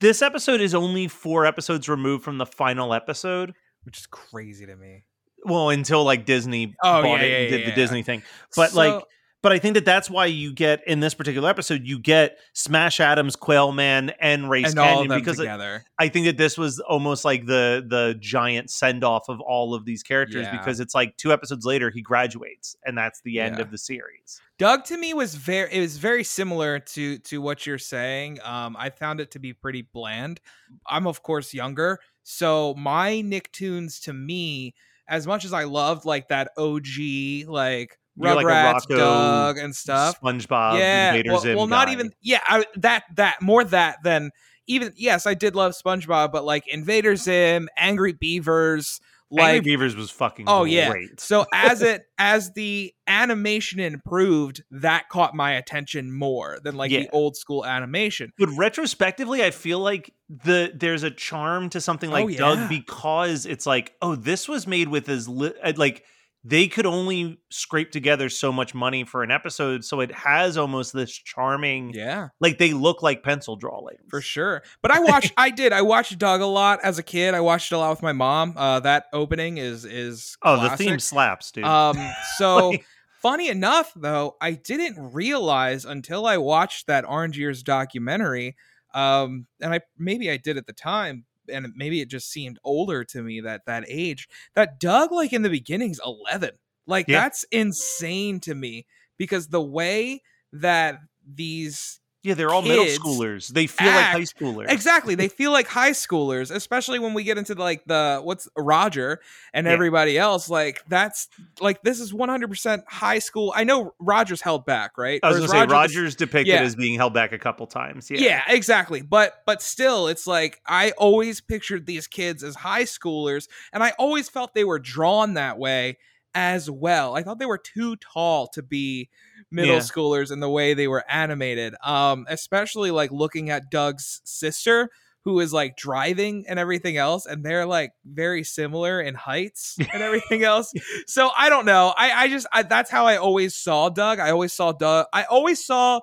this 0.00 0.22
episode 0.22 0.60
is 0.60 0.74
only 0.74 1.08
four 1.08 1.44
episodes 1.46 1.88
removed 1.88 2.24
from 2.24 2.38
the 2.38 2.46
final 2.46 2.92
episode 2.94 3.52
Which 3.84 3.98
is 3.98 4.06
crazy 4.06 4.66
to 4.66 4.74
me. 4.76 5.04
well 5.44 5.70
until 5.70 6.04
like 6.04 6.24
disney 6.24 6.74
Oh, 6.82 7.02
bought 7.02 7.20
yeah, 7.20 7.26
it 7.26 7.32
and 7.42 7.44
yeah, 7.44 7.50
did 7.50 7.60
yeah, 7.60 7.70
the 7.70 7.74
disney 7.76 8.02
thing 8.02 8.22
but 8.56 8.74
like 8.74 8.92
So- 8.92 9.06
but 9.42 9.52
i 9.52 9.58
think 9.58 9.74
that 9.74 9.84
that's 9.84 10.10
why 10.10 10.26
you 10.26 10.52
get 10.52 10.80
in 10.86 11.00
this 11.00 11.14
particular 11.14 11.48
episode 11.48 11.82
you 11.84 11.98
get 11.98 12.38
smash 12.52 13.00
adams 13.00 13.36
Quailman 13.36 14.12
and 14.20 14.48
race 14.50 14.66
and 14.68 14.76
canyon 14.76 15.08
because 15.18 15.36
together. 15.38 15.84
I 15.98 16.08
think 16.08 16.26
that 16.26 16.36
this 16.36 16.56
was 16.56 16.78
almost 16.80 17.24
like 17.24 17.46
the 17.46 17.84
the 17.88 18.16
giant 18.20 18.70
send 18.70 19.02
off 19.04 19.28
of 19.28 19.40
all 19.40 19.74
of 19.74 19.84
these 19.84 20.02
characters 20.02 20.42
Yeah. 20.46 20.56
because 20.56 20.80
it's 20.80 20.94
like 20.94 21.16
two 21.16 21.32
episodes 21.32 21.64
later 21.64 21.90
he 21.90 22.02
graduates 22.02 22.76
and 22.84 22.96
that's 22.96 23.20
the 23.22 23.40
end 23.40 23.56
Yeah. 23.56 23.62
of 23.62 23.70
the 23.70 23.78
series. 23.78 24.40
Doug 24.58 24.84
to 24.86 24.96
me 24.96 25.14
was 25.14 25.34
very 25.34 25.72
it 25.72 25.80
was 25.80 25.98
very 25.98 26.24
similar 26.24 26.78
to 26.80 27.18
to 27.18 27.40
what 27.40 27.66
you're 27.66 27.78
saying. 27.78 28.38
Um, 28.42 28.76
I 28.78 28.90
found 28.90 29.20
it 29.20 29.30
to 29.32 29.38
be 29.38 29.52
pretty 29.52 29.82
bland. 29.82 30.40
I'm 30.86 31.06
of 31.06 31.22
course 31.22 31.54
younger, 31.54 31.98
so 32.22 32.74
my 32.74 33.22
Nicktoons 33.24 34.00
to 34.02 34.12
me, 34.12 34.74
as 35.08 35.26
much 35.26 35.44
as 35.44 35.52
I 35.52 35.64
loved 35.64 36.04
like 36.04 36.28
that 36.28 36.50
OG 36.58 37.44
like 37.46 37.98
You're 38.20 38.34
like 38.34 38.46
Rocko, 38.46 38.96
Doug 38.96 39.58
and 39.58 39.74
stuff. 39.74 40.20
SpongeBob, 40.20 40.78
yeah, 40.78 41.08
Invader 41.12 41.32
well, 41.32 41.40
Zim 41.40 41.56
well 41.56 41.66
not 41.66 41.88
even 41.88 42.10
yeah 42.20 42.40
I, 42.46 42.64
that 42.76 43.04
that 43.16 43.40
more 43.42 43.64
that 43.64 43.98
than 44.02 44.30
even 44.66 44.92
yes 44.96 45.26
I 45.26 45.34
did 45.34 45.54
love 45.54 45.72
SpongeBob, 45.72 46.32
but 46.32 46.44
like 46.44 46.64
Invader 46.68 47.16
Zim, 47.16 47.68
Angry 47.76 48.12
Beavers, 48.12 49.00
Angry 49.30 49.54
like 49.54 49.64
Beavers 49.64 49.94
was 49.96 50.10
fucking 50.10 50.46
Oh 50.48 50.64
yeah. 50.64 50.90
great. 50.90 51.20
So 51.20 51.44
as 51.52 51.82
it 51.82 52.02
as 52.18 52.52
the 52.52 52.92
animation 53.06 53.80
improved, 53.80 54.62
that 54.70 55.08
caught 55.10 55.34
my 55.34 55.52
attention 55.52 56.12
more 56.12 56.58
than 56.62 56.76
like 56.76 56.90
Yeah. 56.90 57.00
the 57.00 57.10
old 57.10 57.36
school 57.36 57.64
animation. 57.64 58.32
But 58.38 58.48
retrospectively, 58.56 59.44
I 59.44 59.50
feel 59.50 59.80
like 59.80 60.12
the 60.28 60.72
there's 60.74 61.02
a 61.02 61.10
charm 61.10 61.68
to 61.70 61.80
something 61.80 62.10
oh, 62.10 62.12
like 62.12 62.24
Oh, 62.24 62.28
yeah. 62.28 62.38
Doug 62.38 62.68
because 62.68 63.44
it's 63.46 63.66
like, 63.66 63.94
oh, 64.00 64.14
this 64.14 64.48
was 64.48 64.66
made 64.66 64.88
with 64.88 65.08
as 65.08 65.28
li- 65.28 65.52
like 65.76 66.04
they 66.44 66.68
could 66.68 66.86
only 66.86 67.40
scrape 67.50 67.90
together 67.90 68.28
so 68.28 68.52
much 68.52 68.74
money 68.74 69.04
for 69.04 69.22
an 69.22 69.30
episode, 69.30 69.84
so 69.84 70.00
it 70.00 70.12
has 70.12 70.56
almost 70.56 70.92
this 70.92 71.10
charming, 71.12 71.92
Yeah, 71.92 72.28
like 72.40 72.58
they 72.58 72.72
look 72.72 73.02
like 73.02 73.22
pencil 73.22 73.56
drawings 73.56 74.00
for 74.08 74.20
sure. 74.20 74.62
But 74.80 74.92
I 74.92 75.00
watched 75.00 75.32
I 75.36 75.50
did. 75.50 75.72
I 75.72 75.82
watched 75.82 76.16
Doug 76.18 76.40
a 76.40 76.46
lot 76.46 76.78
as 76.84 76.98
a 76.98 77.02
kid. 77.02 77.34
I 77.34 77.40
watched 77.40 77.72
it 77.72 77.74
a 77.74 77.78
lot 77.78 77.90
with 77.90 78.02
my 78.02 78.12
mom. 78.12 78.54
Uh 78.56 78.80
that 78.80 79.06
opening 79.12 79.58
is 79.58 79.84
is 79.84 80.36
Oh, 80.42 80.56
classic. 80.56 80.78
the 80.78 80.84
theme 80.84 80.98
slaps, 81.00 81.50
dude. 81.50 81.64
Um 81.64 81.96
so 82.38 82.70
Like- 82.70 82.84
funny 83.20 83.48
enough 83.48 83.92
though, 83.96 84.36
I 84.40 84.52
didn't 84.52 85.12
realize 85.12 85.84
until 85.84 86.24
I 86.24 86.36
watched 86.38 86.86
that 86.86 87.04
Orange 87.06 87.36
Years 87.36 87.62
documentary 87.64 88.56
um 88.94 89.46
and 89.60 89.74
I 89.74 89.80
maybe 89.98 90.30
I 90.30 90.38
did 90.38 90.56
at 90.56 90.66
the 90.66 90.72
time 90.72 91.24
and 91.50 91.72
maybe 91.76 92.00
it 92.00 92.08
just 92.08 92.30
seemed 92.30 92.58
older 92.64 93.04
to 93.04 93.22
me 93.22 93.40
that 93.40 93.62
that 93.66 93.84
age 93.88 94.28
that 94.54 94.80
Doug 94.80 95.12
like 95.12 95.32
in 95.32 95.42
the 95.42 95.50
beginning's 95.50 96.00
11. 96.04 96.50
Like 96.86 97.06
Yeah. 97.08 97.20
that's 97.20 97.44
insane 97.50 98.40
to 98.40 98.54
me 98.54 98.86
because 99.18 99.48
the 99.48 99.62
way 99.62 100.22
that 100.52 101.00
these 101.26 102.00
yeah, 102.24 102.34
they're 102.34 102.50
all 102.50 102.62
middle 102.62 102.84
schoolers. 102.86 103.48
They 103.48 103.68
feel 103.68 103.86
like 103.86 104.04
high 104.06 104.20
schoolers. 104.22 104.70
Exactly. 104.70 105.14
They 105.14 105.28
feel 105.28 105.52
like 105.52 105.68
high 105.68 105.92
schoolers, 105.92 106.50
especially 106.54 106.98
when 106.98 107.14
we 107.14 107.22
get 107.22 107.38
into 107.38 107.54
like 107.54 107.84
the 107.86 108.20
what's 108.22 108.48
Roger 108.56 109.20
and 109.54 109.66
Yeah. 109.66 109.72
everybody 109.72 110.18
else. 110.18 110.48
Like 110.50 110.82
that's 110.88 111.28
like 111.60 111.82
this 111.82 112.00
is 112.00 112.12
100% 112.12 112.82
high 112.88 113.20
school. 113.20 113.52
I 113.54 113.62
know 113.64 113.94
Roger's 114.00 114.40
held 114.40 114.66
back, 114.66 114.98
right? 114.98 115.20
I 115.22 115.28
was 115.28 115.36
Or 115.36 115.40
gonna 115.40 115.48
say 115.50 115.56
Roger 115.58 115.68
the- 115.68 115.74
Rogers 115.74 116.16
depicted 116.16 116.54
Yeah. 116.54 116.62
as 116.62 116.74
being 116.74 116.96
held 116.96 117.14
back 117.14 117.32
a 117.32 117.38
couple 117.38 117.66
times. 117.68 118.10
Yeah. 118.10 118.18
yeah. 118.20 118.42
exactly. 118.48 119.00
But 119.00 119.42
but 119.46 119.62
still, 119.62 120.08
it's 120.08 120.26
like 120.26 120.60
I 120.66 120.90
always 120.98 121.40
pictured 121.40 121.86
these 121.86 122.08
kids 122.08 122.42
as 122.42 122.56
high 122.56 122.82
schoolers, 122.84 123.48
and 123.72 123.82
I 123.82 123.92
always 123.98 124.28
felt 124.28 124.54
they 124.54 124.64
were 124.64 124.80
drawn 124.80 125.34
that 125.34 125.56
way 125.58 125.98
as 126.34 126.70
well. 126.70 127.16
I 127.16 127.22
thought 127.22 127.38
they 127.38 127.46
were 127.46 127.58
too 127.58 127.96
tall 127.96 128.48
to 128.54 128.62
be 128.62 129.08
middle 129.50 129.74
Yeah. 129.76 129.80
schoolers 129.80 130.30
in 130.30 130.40
the 130.40 130.48
way 130.50 130.74
they 130.74 130.88
were 130.88 131.04
animated. 131.10 131.74
Um, 131.84 132.26
especially 132.28 132.90
like 132.90 133.10
looking 133.10 133.50
at 133.50 133.70
Doug's 133.70 134.20
sister. 134.24 134.90
Who 135.24 135.40
is 135.40 135.52
like 135.52 135.76
driving 135.76 136.46
and 136.48 136.58
everything 136.58 136.96
else, 136.96 137.26
and 137.26 137.44
they're 137.44 137.66
like 137.66 137.90
very 138.06 138.44
similar 138.44 138.98
in 138.98 139.14
heights 139.14 139.76
and 139.92 140.02
everything 140.02 140.42
else. 140.42 140.72
So 141.06 141.28
I 141.36 141.50
don't 141.50 141.66
know. 141.66 141.92
I 141.98 142.12
I 142.12 142.28
just 142.28 142.46
I, 142.50 142.62
that's 142.62 142.90
how 142.90 143.04
I 143.04 143.16
always 143.16 143.54
saw 143.54 143.90
Doug. 143.90 144.20
I 144.20 144.30
always 144.30 144.54
saw 144.54 144.72
Doug. 144.72 145.04
I 145.12 145.24
always 145.24 145.62
saw 145.66 146.00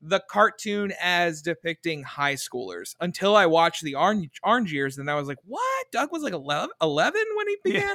the 0.00 0.22
cartoon 0.30 0.92
as 1.02 1.42
depicting 1.42 2.04
high 2.04 2.34
schoolers 2.34 2.94
until 3.00 3.34
I 3.34 3.46
watched 3.46 3.82
the 3.82 3.96
Orange, 3.96 4.38
Orange 4.44 4.72
Years, 4.72 4.98
and 4.98 5.10
I 5.10 5.14
was 5.16 5.26
like, 5.26 5.38
"What? 5.44 5.86
Doug 5.90 6.12
was 6.12 6.22
like 6.22 6.34
11, 6.34 6.68
11 6.80 7.22
when 7.36 7.46
he 7.48 7.56
Yeah. 7.74 7.94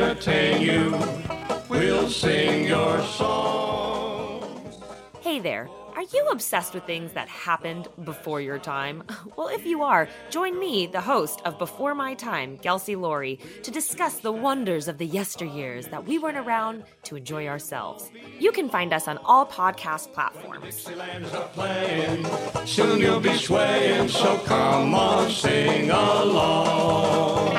entertain 0.00 0.62
you. 0.62 0.98
We'll 1.68 2.08
sing 2.08 2.66
your 2.66 3.02
song. 3.02 4.42
Hey 5.20 5.40
there. 5.40 5.68
Are 5.94 6.04
you 6.14 6.28
obsessed 6.30 6.72
with 6.72 6.84
things 6.84 7.12
that 7.12 7.28
happened 7.28 7.88
before 8.04 8.40
your 8.40 8.58
time? 8.58 9.02
Well, 9.36 9.48
if 9.48 9.64
you 9.66 9.82
are, 9.82 10.08
join 10.28 10.58
me, 10.58 10.86
the 10.86 11.00
host 11.00 11.40
of 11.44 11.58
Before 11.58 11.94
My 11.94 12.14
Time, 12.14 12.58
Kelsey 12.58 12.94
Laurie, 12.94 13.38
to 13.62 13.70
discuss 13.70 14.18
the 14.18 14.32
wonders 14.32 14.86
of 14.86 14.98
the 14.98 15.08
yesteryears 15.08 15.90
that 15.90 16.04
we 16.04 16.18
weren't 16.18 16.36
around 16.36 16.84
to 17.04 17.16
enjoy 17.16 17.46
ourselves. 17.46 18.10
You 18.38 18.52
can 18.52 18.68
find 18.68 18.92
us 18.92 19.08
on 19.08 19.18
all 19.18 19.46
podcast 19.46 20.12
platforms. 20.12 20.64
Dixieland's 20.64 21.32
a 21.32 21.48
playing. 21.54 22.26
Soon 22.66 23.00
you'll 23.00 23.20
be 23.20 23.36
swaying, 23.36 24.08
so 24.08 24.38
come 24.38 24.94
on, 24.94 25.30
sing 25.30 25.90
along. 25.90 27.50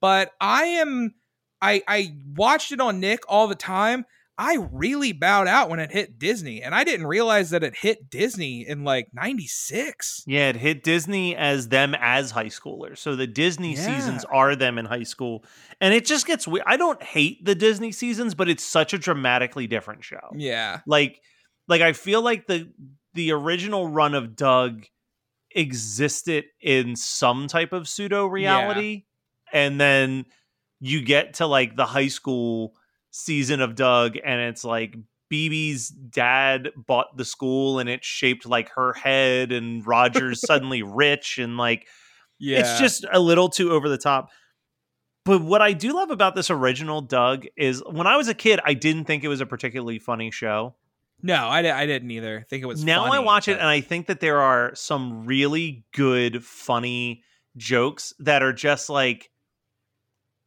But 0.00 0.30
I 0.40 0.64
am, 0.64 1.14
I 1.60 1.82
I 1.88 2.14
watched 2.36 2.72
it 2.72 2.80
on 2.80 3.00
Nick 3.00 3.20
all 3.28 3.48
the 3.48 3.54
time. 3.54 4.04
I 4.40 4.68
really 4.70 5.10
bowed 5.12 5.48
out 5.48 5.68
when 5.68 5.80
it 5.80 5.90
hit 5.90 6.16
Disney, 6.16 6.62
and 6.62 6.72
I 6.72 6.84
didn't 6.84 7.08
realize 7.08 7.50
that 7.50 7.64
it 7.64 7.74
hit 7.76 8.08
Disney 8.08 8.64
in 8.68 8.84
like 8.84 9.08
'96. 9.12 10.22
Yeah, 10.28 10.50
it 10.50 10.54
hit 10.56 10.84
Disney 10.84 11.34
as 11.34 11.68
them 11.70 11.96
as 11.98 12.30
high 12.30 12.46
schoolers. 12.46 12.98
So 12.98 13.16
the 13.16 13.26
Disney 13.26 13.74
Yeah. 13.74 13.84
seasons 13.96 14.24
are 14.26 14.54
them 14.54 14.78
in 14.78 14.84
high 14.84 15.02
school. 15.02 15.44
And 15.80 15.92
it 15.92 16.06
just 16.06 16.24
gets 16.24 16.46
weird. 16.46 16.62
I 16.68 16.76
don't 16.76 17.02
hate 17.02 17.44
the 17.44 17.56
Disney 17.56 17.90
seasons, 17.90 18.36
but 18.36 18.48
it's 18.48 18.64
such 18.64 18.92
a 18.92 18.98
dramatically 18.98 19.66
different 19.66 20.04
show. 20.04 20.30
Yeah, 20.36 20.80
Like 20.86 21.20
like 21.66 21.80
I 21.82 21.92
feel 21.92 22.22
like 22.22 22.46
the 22.46 22.70
the 23.14 23.32
original 23.32 23.88
run 23.88 24.14
of 24.14 24.36
Doug 24.36 24.86
existed 25.50 26.44
in 26.60 26.94
some 26.96 27.48
type 27.48 27.72
of 27.72 27.88
pseudo 27.88 28.26
reality. 28.26 29.04
And 29.52 29.80
then 29.80 30.26
you 30.80 31.02
get 31.02 31.34
to 31.34 31.46
like 31.46 31.76
the 31.76 31.86
high 31.86 32.08
school 32.08 32.74
season 33.10 33.60
of 33.60 33.74
Doug, 33.74 34.16
and 34.24 34.40
it's 34.40 34.64
like 34.64 34.96
Beebe's 35.30 35.88
dad 35.88 36.70
bought 36.76 37.16
the 37.16 37.24
school, 37.24 37.78
and 37.78 37.88
it's 37.88 38.06
shaped 38.06 38.46
like 38.46 38.70
her 38.70 38.92
head, 38.92 39.52
and 39.52 39.86
Roger's 39.86 40.40
suddenly 40.46 40.82
rich, 40.82 41.38
and 41.38 41.56
like 41.56 41.86
Yeah. 42.38 42.60
it's 42.60 42.78
just 42.78 43.04
a 43.12 43.20
little 43.20 43.48
too 43.48 43.72
over 43.72 43.88
the 43.88 43.98
top. 43.98 44.30
But 45.24 45.42
what 45.42 45.60
I 45.60 45.72
do 45.74 45.92
love 45.94 46.10
about 46.10 46.34
this 46.34 46.48
original 46.50 47.02
Doug 47.02 47.46
is 47.56 47.82
when 47.90 48.06
I 48.06 48.16
was 48.16 48.28
a 48.28 48.34
kid, 48.34 48.60
I 48.64 48.72
didn't 48.72 49.04
think 49.04 49.24
it 49.24 49.28
was 49.28 49.42
a 49.42 49.46
particularly 49.46 49.98
funny 49.98 50.30
show. 50.30 50.74
no, 51.22 51.34
I, 51.34 51.58
I 51.82 51.84
didn't 51.84 52.10
either. 52.10 52.46
think 52.48 52.62
it 52.62 52.66
was 52.66 52.82
now 52.82 53.04
I 53.04 53.08
funny, 53.10 53.24
watch 53.24 53.48
it 53.48 53.58
and 53.58 53.66
I 53.68 53.80
think 53.82 54.06
that 54.06 54.20
there 54.20 54.40
are 54.40 54.74
some 54.74 55.26
really 55.26 55.84
good, 55.92 56.42
funny 56.44 57.24
jokes 57.58 58.14
that 58.20 58.42
are 58.42 58.52
just 58.54 58.88
like 58.88 59.30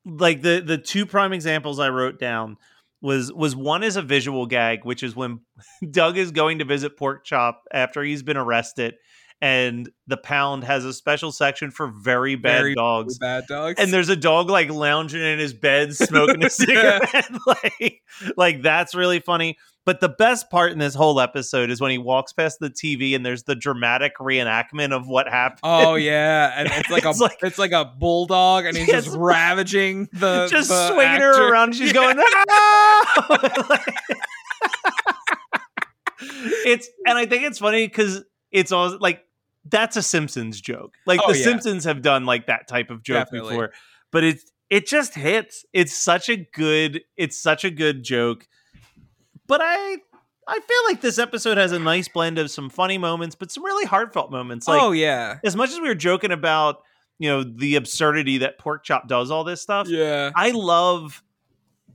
like 0.06 0.42
the 0.42 0.62
the 0.66 0.78
two 0.78 1.06
prime 1.06 1.34
examples 1.34 1.80
I 1.80 1.90
wrote 1.90 2.20
down 2.20 2.58
was 3.02 3.32
was 3.34 3.56
one 3.56 3.84
is 3.84 3.96
a 3.96 4.02
visual 4.02 4.46
gag, 4.46 4.86
which 4.86 5.04
is 5.04 5.16
when 5.16 5.42
Doug 5.92 6.18
is 6.18 6.32
going 6.32 6.60
to 6.60 6.66
visit 6.66 6.98
Pork 6.98 7.26
Chop 7.26 7.64
after 7.72 8.04
he's 8.04 8.24
been 8.24 8.38
arrested, 8.38 8.96
and 9.42 9.90
the 10.08 10.18
pound 10.18 10.64
has 10.64 10.86
a 10.86 10.94
special 10.94 11.32
section 11.32 11.72
for 11.72 11.88
very 11.88 12.36
bad 12.36 12.60
Very 12.60 12.76
dogs. 12.76 13.18
bad 13.18 13.46
dogs. 13.48 13.80
And 13.80 13.92
there's 13.92 14.10
a 14.10 14.16
dog 14.16 14.50
like 14.50 14.70
lounging 14.70 15.22
in 15.22 15.40
his 15.40 15.54
bed 15.54 15.96
smoking 15.96 16.44
a 16.44 16.50
cigarette. 16.50 17.30
like, 17.48 18.02
like 18.38 18.62
that's 18.62 18.94
really 18.94 19.20
funny. 19.20 19.58
But 19.84 20.00
the 20.00 20.10
best 20.10 20.52
part 20.52 20.72
in 20.72 20.78
this 20.78 20.94
whole 20.94 21.20
episode 21.20 21.72
is 21.72 21.82
when 21.82 21.90
he 21.90 21.98
walks 21.98 22.34
past 22.34 22.60
the 22.60 22.70
TV 22.70 23.16
and 23.16 23.26
there's 23.26 23.42
the 23.44 23.56
dramatic 23.56 24.14
reenactment 24.20 24.96
of 24.96 25.08
what 25.08 25.28
happened. 25.28 25.62
Oh 25.64 25.96
yeah, 25.96 26.54
and 26.56 26.68
it's 26.72 26.92
like 26.92 27.04
It's 27.04 27.20
a 27.20 27.24
like- 27.24 27.38
it's 27.42 27.58
like 27.58 27.72
a 27.72 27.86
bulldog, 27.98 28.66
and 28.66 28.78
he's 28.78 28.88
Yes. 28.88 29.06
just 29.06 29.18
ravaging 29.18 30.08
the 30.14 30.48
just 30.52 30.70
the 30.70 30.90
swinging 30.90 31.06
actor. 31.14 31.34
her 31.34 31.52
around. 31.52 31.74
She's 31.76 31.94
going, 31.94 32.16
"No!" 32.16 32.24
Like- 33.70 33.98
it's 36.66 36.88
and 37.08 37.18
I 37.18 37.26
think 37.26 37.44
it's 37.44 37.58
funny 37.60 37.88
because 37.88 38.24
it's 38.52 38.72
all 38.72 38.98
like 39.00 39.24
that's 39.66 39.96
a 39.96 40.02
Simpsons 40.02 40.60
joke. 40.60 40.96
Like 41.06 41.20
Oh, 41.24 41.32
the 41.32 41.38
yeah. 41.38 41.44
Simpsons 41.44 41.84
have 41.86 42.02
done 42.02 42.26
like 42.26 42.48
that 42.48 42.68
type 42.68 42.90
of 42.90 43.04
joke 43.04 43.26
Definitely. 43.26 43.50
before, 43.52 43.72
but 44.12 44.24
it 44.24 44.42
it 44.70 44.88
just 44.88 45.14
hits. 45.16 45.66
It's 45.74 45.96
such 45.96 46.30
a 46.30 46.38
good. 46.38 47.02
It's 47.18 47.38
such 47.38 47.64
a 47.64 47.70
good 47.72 48.04
joke. 48.04 48.48
But 49.48 49.62
I 49.64 49.98
I 50.48 50.60
feel 50.60 50.84
like 50.88 51.02
this 51.02 51.20
episode 51.20 51.58
has 51.58 51.72
a 51.72 51.80
nice 51.80 52.08
blend 52.08 52.40
of 52.40 52.50
some 52.50 52.70
funny 52.70 52.98
moments, 52.98 53.36
but 53.36 53.52
some 53.52 53.64
really 53.64 53.86
heartfelt 53.86 54.32
moments. 54.32 54.68
Like 54.68 54.82
oh 54.82 54.92
yeah, 54.92 55.40
as 55.44 55.56
much 55.56 55.72
as 55.72 55.80
we 55.80 55.88
were 55.88 55.96
joking 55.96 56.32
about 56.32 56.82
you 57.22 57.30
know 57.30 57.44
the 57.44 57.76
absurdity 57.76 58.40
that 58.40 58.58
pork 58.58 58.84
chop 58.84 59.08
does 59.08 59.30
all 59.30 59.44
this 59.44 59.62
stuff 59.62 59.88
yeah. 59.88 60.32
i 60.36 60.50
love 60.50 61.24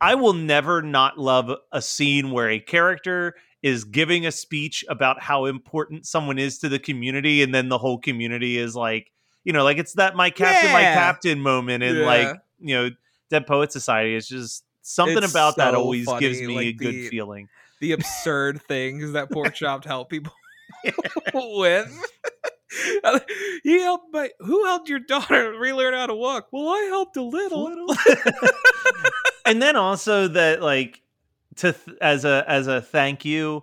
i 0.00 0.14
will 0.14 0.32
never 0.32 0.82
not 0.82 1.18
love 1.18 1.50
a 1.72 1.82
scene 1.82 2.30
where 2.30 2.48
a 2.50 2.58
character 2.60 3.34
is 3.62 3.84
giving 3.84 4.26
a 4.26 4.32
speech 4.32 4.84
about 4.88 5.20
how 5.20 5.46
important 5.46 6.06
someone 6.06 6.38
is 6.38 6.58
to 6.58 6.68
the 6.68 6.78
community 6.78 7.42
and 7.42 7.54
then 7.54 7.68
the 7.68 7.78
whole 7.78 7.98
community 7.98 8.58
is 8.58 8.76
like 8.76 9.10
you 9.44 9.52
know 9.52 9.64
like 9.64 9.78
it's 9.78 9.94
that 9.94 10.14
my 10.14 10.30
captain 10.30 10.72
my 10.72 10.82
captain 10.82 11.40
moment 11.40 11.82
and 11.82 11.98
Yeah. 11.98 12.06
like 12.06 12.36
you 12.58 12.74
know 12.74 12.90
dead 13.30 13.46
poet 13.46 13.72
society 13.72 14.14
it's 14.14 14.28
just 14.28 14.64
something 14.82 15.18
It's 15.18 15.30
about 15.32 15.56
that 15.56 15.72
so 15.74 15.80
always 15.80 16.06
gives 16.18 16.38
funny, 16.38 16.46
me 16.46 16.54
a 16.54 16.66
like 16.68 16.76
good 16.76 16.94
the- 16.94 17.08
feeling 17.08 17.48
The 17.80 17.92
absurd 17.92 18.62
things 18.62 19.12
that 19.12 19.30
pork 19.32 19.54
chop 19.54 19.84
help 19.84 20.10
people 20.10 20.32
with. 21.34 21.92
He 23.62 23.80
helped 23.80 24.12
my 24.12 24.30
who 24.40 24.64
helped 24.64 24.88
your 24.88 24.98
daughter 24.98 25.52
relearn 25.58 25.94
how 25.94 26.06
to 26.06 26.14
walk? 26.14 26.48
Well, 26.52 26.68
I 26.68 26.86
helped 26.88 27.16
a 27.16 27.22
little. 27.22 27.64
little. 27.64 27.96
and 29.46 29.62
then 29.62 29.76
also 29.76 30.28
that 30.28 30.62
like 30.62 31.02
to 31.56 31.72
th- 31.72 31.96
as 32.00 32.24
a 32.24 32.44
as 32.46 32.66
a 32.66 32.80
thank 32.80 33.24
you 33.24 33.62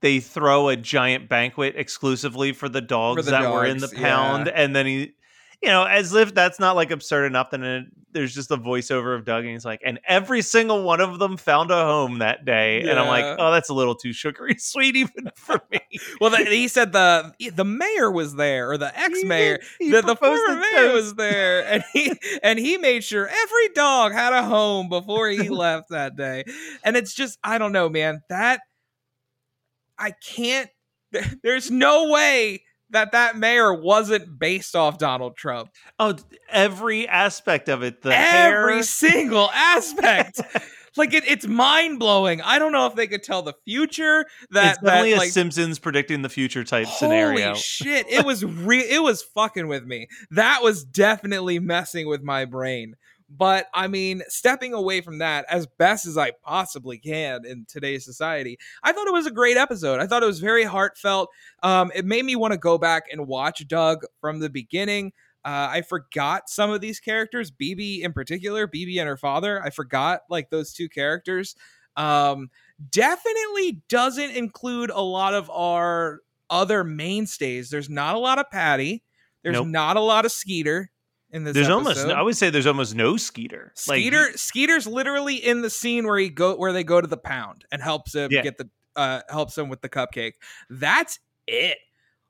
they 0.00 0.20
throw 0.20 0.68
a 0.68 0.76
giant 0.76 1.28
banquet 1.28 1.74
exclusively 1.76 2.52
for 2.52 2.68
the 2.68 2.80
dogs 2.80 3.24
the 3.24 3.30
that 3.30 3.50
were 3.50 3.64
in 3.64 3.78
the 3.78 3.88
pound 3.88 4.46
yeah. 4.46 4.52
and 4.54 4.76
then 4.76 4.86
he 4.86 5.14
you 5.64 5.70
know 5.70 5.84
as 5.84 6.14
if 6.14 6.34
that's 6.34 6.60
not 6.60 6.76
like 6.76 6.90
absurd 6.90 7.26
enough 7.26 7.50
then 7.50 7.64
it, 7.64 7.86
there's 8.12 8.34
just 8.34 8.50
a 8.50 8.56
voiceover 8.56 9.16
of 9.16 9.24
Doug 9.24 9.44
and 9.44 9.52
he's 9.52 9.64
like 9.64 9.80
and 9.84 9.98
every 10.06 10.42
single 10.42 10.84
one 10.84 11.00
of 11.00 11.18
them 11.18 11.36
found 11.36 11.70
a 11.70 11.84
home 11.84 12.18
that 12.18 12.44
day 12.44 12.82
and 12.82 12.98
I'm 12.98 13.08
like 13.08 13.24
oh 13.38 13.50
that's 13.50 13.68
a 13.68 13.74
little 13.74 13.94
too 13.94 14.12
sugary 14.12 14.56
sweet 14.58 14.94
even 14.94 15.30
for 15.36 15.60
me 15.72 15.80
Well, 16.20 16.30
the, 16.30 16.38
he 16.44 16.68
said 16.68 16.92
the 16.92 17.32
the 17.54 17.64
mayor 17.64 18.10
was 18.10 18.34
there, 18.34 18.70
or 18.70 18.78
the 18.78 18.96
ex 18.98 19.22
mayor. 19.24 19.58
The, 19.78 20.02
the 20.02 20.16
former 20.16 20.60
mayor 20.60 20.92
was 20.92 21.14
there, 21.14 21.66
and 21.66 21.84
he 21.92 22.12
and 22.42 22.58
he 22.58 22.76
made 22.76 23.04
sure 23.04 23.28
every 23.28 23.68
dog 23.74 24.12
had 24.12 24.32
a 24.32 24.42
home 24.42 24.88
before 24.88 25.28
he 25.28 25.48
left 25.48 25.90
that 25.90 26.16
day. 26.16 26.44
And 26.84 26.96
it's 26.96 27.14
just, 27.14 27.38
I 27.42 27.58
don't 27.58 27.72
know, 27.72 27.88
man. 27.88 28.22
That 28.28 28.60
I 29.98 30.12
can't. 30.12 30.70
There's 31.42 31.70
no 31.70 32.10
way 32.10 32.62
that 32.94 33.12
that 33.12 33.36
mayor 33.36 33.72
wasn't 33.74 34.38
based 34.38 34.74
off 34.74 34.98
Donald 34.98 35.36
Trump. 35.36 35.70
oh 35.98 36.16
every 36.48 37.06
aspect 37.06 37.68
of 37.68 37.82
it 37.82 38.02
the 38.02 38.14
every 38.16 38.74
hair 38.74 38.82
single 38.82 39.50
aspect. 39.54 40.40
like 40.96 41.12
it, 41.12 41.24
it's 41.26 41.46
mind 41.46 41.98
blowing. 41.98 42.40
I 42.40 42.58
don't 42.58 42.72
know 42.72 42.86
if 42.86 42.94
they 42.94 43.06
could 43.06 43.22
tell 43.22 43.42
the 43.42 43.54
future. 43.64 44.26
That 44.50 44.74
it's 44.76 44.82
definitely 44.82 45.10
that, 45.10 45.16
a 45.16 45.18
like, 45.18 45.30
Simpsons 45.30 45.78
predicting 45.78 46.22
the 46.22 46.28
future 46.28 46.64
type 46.64 46.86
Holy 46.86 46.98
scenario. 46.98 47.54
shit! 47.54 48.06
It 48.08 48.24
was 48.24 48.44
re- 48.44 48.78
It 48.88 49.02
was 49.02 49.22
fucking 49.22 49.66
with 49.68 49.84
me. 49.84 50.06
That 50.30 50.62
was 50.62 50.84
definitely 50.84 51.58
messing 51.58 52.08
with 52.08 52.22
my 52.22 52.44
brain. 52.44 52.94
But 53.30 53.68
I 53.72 53.88
mean, 53.88 54.22
stepping 54.28 54.74
away 54.74 55.00
from 55.00 55.18
that 55.18 55.46
as 55.48 55.66
best 55.66 56.06
as 56.06 56.18
I 56.18 56.32
possibly 56.42 56.98
can 56.98 57.44
in 57.46 57.64
today's 57.66 58.04
society, 58.04 58.58
I 58.82 58.92
thought 58.92 59.08
it 59.08 59.12
was 59.12 59.26
a 59.26 59.30
great 59.30 59.56
episode. 59.56 60.00
I 60.00 60.06
thought 60.06 60.22
it 60.22 60.26
was 60.26 60.40
very 60.40 60.64
heartfelt. 60.64 61.30
Um, 61.62 61.90
it 61.94 62.04
made 62.04 62.24
me 62.24 62.36
want 62.36 62.52
to 62.52 62.58
go 62.58 62.76
back 62.78 63.04
and 63.10 63.26
watch 63.26 63.66
Doug 63.66 64.04
from 64.20 64.40
the 64.40 64.50
beginning. 64.50 65.12
Uh, 65.44 65.68
I 65.72 65.82
forgot 65.82 66.48
some 66.48 66.70
of 66.70 66.80
these 66.80 67.00
characters, 67.00 67.50
Beebe 67.50 68.02
in 68.02 68.12
particular, 68.12 68.66
Beebe 68.66 68.98
and 68.98 69.08
her 69.08 69.16
father. 69.16 69.62
I 69.62 69.70
forgot 69.70 70.22
like 70.30 70.50
those 70.50 70.72
two 70.72 70.88
characters. 70.88 71.54
Um, 71.96 72.50
definitely 72.90 73.82
doesn't 73.88 74.30
include 74.32 74.90
a 74.90 75.00
lot 75.02 75.34
of 75.34 75.50
our 75.50 76.20
other 76.50 76.84
mainstays. 76.84 77.70
There's 77.70 77.90
not 77.90 78.14
a 78.14 78.18
lot 78.18 78.38
of 78.38 78.50
Patty. 78.50 79.02
There's 79.42 79.54
Nope. 79.54 79.68
not 79.68 79.96
a 79.96 80.00
lot 80.00 80.24
of 80.24 80.32
Skeeter 80.32 80.90
in 81.34 81.44
this. 81.44 81.52
There's 81.54 81.68
almost 81.68 81.98
episode. 81.98 82.16
I 82.16 82.22
would 82.22 82.36
say 82.36 82.48
there's 82.48 82.66
almost 82.66 82.94
no 82.94 83.16
Skeeter. 83.18 83.72
Like, 83.86 84.00
Skeeter. 84.00 84.30
Skeeter's 84.36 84.86
literally 84.86 85.34
in 85.36 85.60
the 85.60 85.68
scene 85.68 86.06
where 86.06 86.18
he 86.18 86.30
go 86.30 86.56
where 86.56 86.72
they 86.72 86.84
go 86.84 87.00
to 87.00 87.06
the 87.06 87.16
pound 87.18 87.66
and 87.70 87.82
helps 87.82 88.14
him 88.14 88.30
Yeah. 88.32 88.40
get 88.42 88.56
the 88.56 88.70
uh 88.96 89.20
helps 89.28 89.58
him 89.58 89.68
with 89.68 89.82
the 89.82 89.88
cupcake. 89.88 90.34
That's 90.70 91.18
it. 91.46 91.76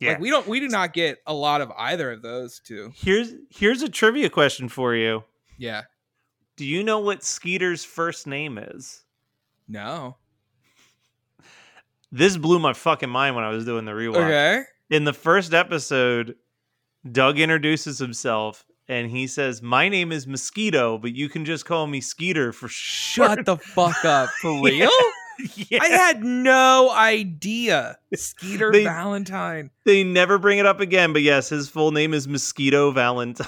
Yeah. 0.01 0.12
Like 0.12 0.21
we 0.21 0.31
don't 0.31 0.49
we 0.49 0.59
do 0.59 0.69
not 0.69 0.93
get 0.93 1.19
a 1.27 1.35
lot 1.35 1.61
of 1.61 1.71
either 1.79 2.11
of 2.11 2.23
those 2.23 2.59
two. 2.59 2.90
here's 2.97 3.33
here's 3.51 3.83
a 3.83 3.88
trivia 3.88 4.29
question 4.31 4.69
for 4.69 4.95
you. 4.95 5.23
Yeah. 5.59 5.83
Do 6.57 6.64
you 6.64 6.83
know 6.83 6.99
what 7.01 7.23
Skeeter's 7.23 7.85
first 7.85 8.27
name 8.27 8.59
is? 8.59 9.05
No. 9.69 10.17
This 12.12 12.37
blew 12.37 12.59
my 12.59 12.73
fucking 12.73 13.11
mind 13.11 13.35
when 13.35 13.45
I 13.45 13.49
was 13.51 13.64
doing 13.64 13.85
the 13.85 13.93
rewatch. 13.93 14.17
Okay. 14.17 14.62
In 14.90 15.05
the 15.05 15.12
first 15.12 15.53
episode, 15.53 16.37
Doug 17.11 17.38
introduces 17.40 17.99
himself 17.99 18.64
and 18.88 19.11
he 19.11 19.27
says, 19.27 19.62
"My 19.62 19.88
name 19.88 20.12
is 20.12 20.27
Mosquito, 20.27 20.99
but 20.99 21.14
you 21.14 21.29
can 21.29 21.44
just 21.44 21.64
call 21.64 21.87
me 21.87 22.01
Skeeter 22.01 22.53
for 22.53 22.68
short." 22.68 23.38
Shut 23.38 23.47
the 23.47 23.57
fuck 23.57 24.05
up. 24.05 24.29
For 24.40 24.61
real? 24.64 24.90
yeah. 25.55 25.79
I 25.83 25.88
had 25.88 26.23
no 26.23 26.90
idea. 26.94 27.99
Skeeter 28.14 28.70
They- 28.73 28.85
Valentine. 28.85 29.70
They 29.85 30.05
never 30.05 30.38
bring 30.38 30.59
it 30.59 30.66
up 30.66 30.81
again, 30.81 31.12
but 31.12 31.23
yes, 31.23 31.49
his 31.49 31.68
full 31.68 31.90
name 31.90 32.14
is 32.14 32.29
Mosquito 32.29 32.90
Valentine. 32.92 33.47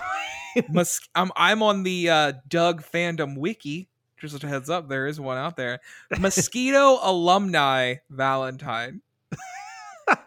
Mus- 0.70 1.00
I'm 1.14 1.30
I'm 1.36 1.62
on 1.62 1.82
the 1.82 2.08
uh, 2.10 2.32
Doug 2.48 2.82
fandom 2.82 3.36
wiki. 3.36 3.88
Just 4.18 4.42
a 4.42 4.48
heads 4.48 4.70
up, 4.70 4.88
there 4.88 5.06
is 5.06 5.20
one 5.20 5.36
out 5.36 5.58
there. 5.58 5.78
Mosquito 6.18 6.98
alumni 7.02 7.96
Valentine. 8.08 9.02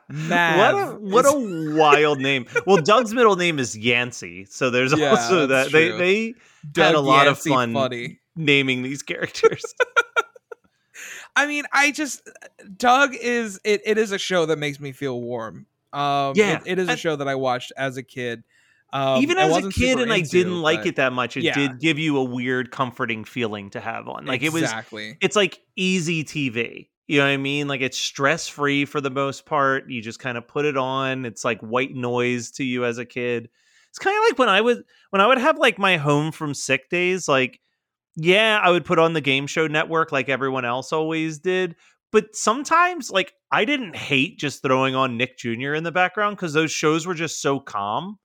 Mav. 0.10 0.58
What 0.58 0.76
a 0.76 1.00
what 1.00 1.26
a 1.26 1.76
wild 1.78 2.20
name. 2.20 2.46
Well, 2.66 2.78
Doug's 2.78 3.14
middle 3.14 3.36
name 3.36 3.60
is 3.60 3.78
Yancey, 3.78 4.46
so 4.46 4.70
there's 4.70 4.92
Yeah, 4.98 5.12
also 5.12 5.42
that 5.42 5.48
that's 5.48 5.72
they 5.72 5.90
true. 5.90 5.98
they 5.98 6.34
had 6.82 6.96
a 6.96 7.00
lot 7.02 7.28
of 7.28 7.40
fun 7.40 7.74
Funny. 7.74 8.20
naming 8.36 8.82
these 8.82 9.02
characters. 9.04 9.64
I 11.36 11.46
mean, 11.46 11.64
I 11.72 11.92
just 11.92 12.28
Doug 12.76 13.16
is 13.16 13.60
it. 13.64 13.82
It 13.86 13.98
is 13.98 14.12
a 14.12 14.18
show 14.18 14.46
that 14.48 14.58
makes 14.58 14.80
me 14.80 14.92
feel 14.92 15.22
warm. 15.22 15.66
Um, 15.94 16.34
Yeah, 16.36 16.58
it- 16.58 16.64
it 16.66 16.80
is 16.80 16.90
a 16.90 16.98
show 16.98 17.16
that 17.16 17.28
I 17.28 17.36
watched 17.36 17.72
as 17.78 17.98
a 17.98 18.04
kid. 18.04 18.44
Um, 18.92 19.22
Even 19.22 19.38
as 19.38 19.56
a 19.56 19.70
kid, 19.70 20.00
and 20.00 20.12
I 20.12 20.18
into, 20.18 20.32
didn't 20.32 20.62
like 20.64 20.88
it 20.88 20.96
that 20.96 21.14
much. 21.14 21.38
It 21.38 21.44
Yeah. 21.44 21.54
did 21.54 21.80
give 21.80 22.00
you 22.00 22.18
a 22.18 22.24
weird, 22.24 22.72
comforting 22.72 23.24
feeling 23.24 23.70
to 23.72 23.80
have 23.80 24.08
on. 24.08 24.26
Like 24.26 24.42
it 24.42 24.52
was, 24.52 24.64
it's 25.22 25.36
like 25.36 25.60
easy 25.76 26.24
TV. 26.24 26.88
You 27.10 27.18
know 27.18 27.26
what 27.26 27.32
I 27.32 27.38
mean? 27.38 27.68
Like 27.68 27.82
it's 27.82 27.98
stress 27.98 28.48
free 28.48 28.86
for 28.86 29.02
the 29.02 29.10
most 29.10 29.46
part. 29.48 29.90
You 29.90 30.00
just 30.00 30.20
kind 30.20 30.38
of 30.38 30.48
put 30.48 30.66
it 30.66 30.78
on. 30.78 31.26
It's 31.26 31.44
like 31.44 31.60
white 31.62 31.96
noise 31.96 32.52
to 32.52 32.64
you 32.64 32.86
as 32.86 33.00
a 33.00 33.06
kid. 33.06 33.50
it's 33.90 33.98
kind 33.98 34.16
of 34.16 34.24
like 34.30 34.38
when 34.38 34.48
I 34.48 34.62
would 34.62 34.84
when 35.10 35.20
I 35.20 35.26
would 35.26 35.40
have 35.40 35.58
like 35.58 35.80
my 35.80 35.98
home 35.98 36.32
from 36.32 36.54
sick 36.54 36.88
days, 36.90 37.28
like 37.28 37.60
yeah, 38.16 38.60
I 38.62 38.70
would 38.70 38.86
put 38.86 39.00
on 39.00 39.14
the 39.14 39.22
game 39.22 39.48
show 39.48 39.66
network 39.66 40.12
like 40.12 40.30
everyone 40.30 40.66
else 40.66 40.94
always 40.94 41.40
did. 41.40 41.76
But 42.12 42.36
sometimes, 42.36 43.12
like, 43.12 43.34
I 43.52 43.66
didn't 43.66 43.96
hate 43.96 44.40
just 44.40 44.62
throwing 44.64 44.96
on 44.96 45.18
Nick 45.18 45.38
Jr. 45.38 45.74
in 45.74 45.84
the 45.84 45.92
background 45.92 46.36
because 46.36 46.54
those 46.54 46.72
shows 46.72 47.06
were 47.08 47.14
just 47.14 47.42
so 47.42 47.60
calm 47.60 48.18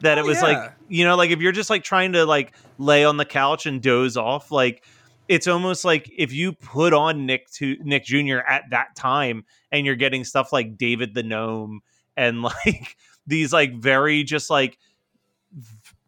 that 0.00 0.18
Oh, 0.18 0.22
it 0.22 0.24
was 0.24 0.38
yeah. 0.38 0.42
like, 0.48 0.72
you 0.88 1.04
know, 1.04 1.16
like 1.16 1.30
if 1.30 1.40
you're 1.40 1.52
just 1.52 1.70
like 1.70 1.84
trying 1.84 2.12
to 2.14 2.26
like 2.26 2.54
lay 2.78 3.04
on 3.04 3.16
the 3.18 3.24
couch 3.24 3.66
and 3.66 3.80
doze 3.82 4.16
off, 4.16 4.50
like 4.50 4.84
it's 5.30 5.46
almost 5.46 5.84
like 5.84 6.10
if 6.18 6.32
you 6.32 6.52
put 6.52 6.92
on 6.92 7.24
Nick 7.24 7.48
to 7.52 7.76
Nick 7.82 8.04
Jr. 8.04 8.38
at 8.48 8.64
that 8.70 8.96
time 8.96 9.44
and 9.70 9.86
you're 9.86 9.94
getting 9.94 10.24
stuff 10.24 10.52
like 10.52 10.76
David 10.76 11.14
the 11.14 11.22
Gnome 11.22 11.82
and 12.16 12.42
like 12.66 12.96
these 13.28 13.52
like 13.52 13.74
very 13.74 14.24
just 14.24 14.50
like 14.50 14.76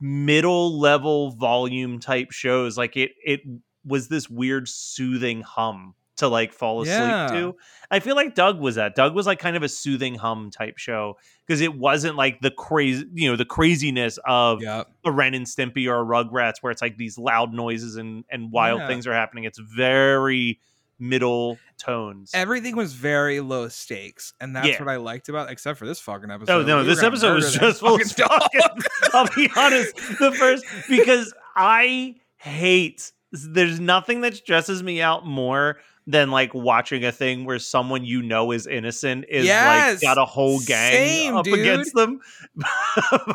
middle 0.01 0.77
level 0.77 1.31
volume 1.31 2.01
type 2.01 2.33
shows 2.33 2.77
like 2.77 2.97
it 2.97 3.13
it 3.25 3.41
was 3.85 4.09
this 4.09 4.29
weird 4.29 4.69
soothing 4.69 5.43
hum 5.43 5.95
to 6.17 6.29
like 6.29 6.53
fall 6.53 6.83
asleep 6.83 6.99
Yeah. 6.99 7.27
to 7.29 7.57
i 7.91 7.99
feel 8.01 8.15
like 8.17 8.35
doug 8.35 8.61
was 8.61 8.75
that 8.75 8.95
doug 8.95 9.15
was 9.15 9.27
like 9.27 9.39
kind 9.39 9.57
of 9.57 9.63
a 9.63 9.69
soothing 9.69 10.15
hum 10.15 10.51
type 10.51 10.77
show 10.79 11.17
because 11.47 11.61
it 11.61 11.75
wasn't 11.77 12.17
like 12.17 12.41
the 12.41 12.51
crazy 12.51 13.07
you 13.15 13.31
know 13.31 13.37
the 13.37 13.45
craziness 13.47 14.19
of 14.27 14.63
Yep. 14.63 14.89
a 15.07 15.11
ren 15.11 15.35
and 15.35 15.47
stimpy 15.47 15.89
or 15.89 16.01
a 16.01 16.05
rugrats 16.05 16.57
where 16.61 16.71
it's 16.71 16.83
like 16.83 16.97
these 16.99 17.17
loud 17.19 17.53
noises 17.55 17.97
and 17.97 18.25
and 18.31 18.53
wild 18.53 18.81
Yeah. 18.81 18.89
things 18.89 19.07
are 19.07 19.15
happening 19.15 19.45
it's 19.45 19.59
very 19.59 20.61
middle 20.99 21.59
tones 21.79 22.31
Everything 22.35 22.77
was 22.77 22.93
very 22.93 23.41
low 23.41 23.67
stakes, 23.69 24.35
and 24.41 24.55
that's 24.55 24.69
Yeah. 24.69 24.79
what 24.79 24.89
I 24.89 24.97
liked 24.97 25.29
about. 25.29 25.51
Except 25.51 25.77
for 25.77 25.85
this 25.85 25.99
fucking 25.99 26.31
episode. 26.31 26.53
Oh 26.61 26.63
no, 26.65 26.77
were 26.77 26.83
this 26.85 27.03
episode 27.03 27.35
was 27.35 27.53
just 27.55 27.81
full 27.81 27.99
fucking. 27.99 28.61
I'll 29.13 29.27
be 29.35 29.51
honest, 29.57 29.97
the 30.21 30.31
first 30.39 30.65
because 30.89 31.35
I 31.57 32.15
hate. 32.37 33.11
There's 33.33 33.81
nothing 33.81 34.21
that 34.23 34.35
stresses 34.35 34.83
me 34.83 35.01
out 35.01 35.27
more 35.27 35.79
than 36.07 36.31
like 36.31 36.53
watching 36.53 37.05
a 37.05 37.13
thing 37.13 37.45
where 37.45 37.59
someone 37.59 38.05
you 38.05 38.23
know 38.23 38.51
is 38.53 38.67
innocent 38.67 39.25
is 39.29 39.47
Yes! 39.47 39.95
like 39.95 40.03
got 40.03 40.21
a 40.21 40.25
whole 40.27 40.59
gang 40.61 40.93
Same, 40.93 41.37
up 41.37 41.45
dude. 41.45 41.61
against 41.61 41.95
them. 41.95 42.21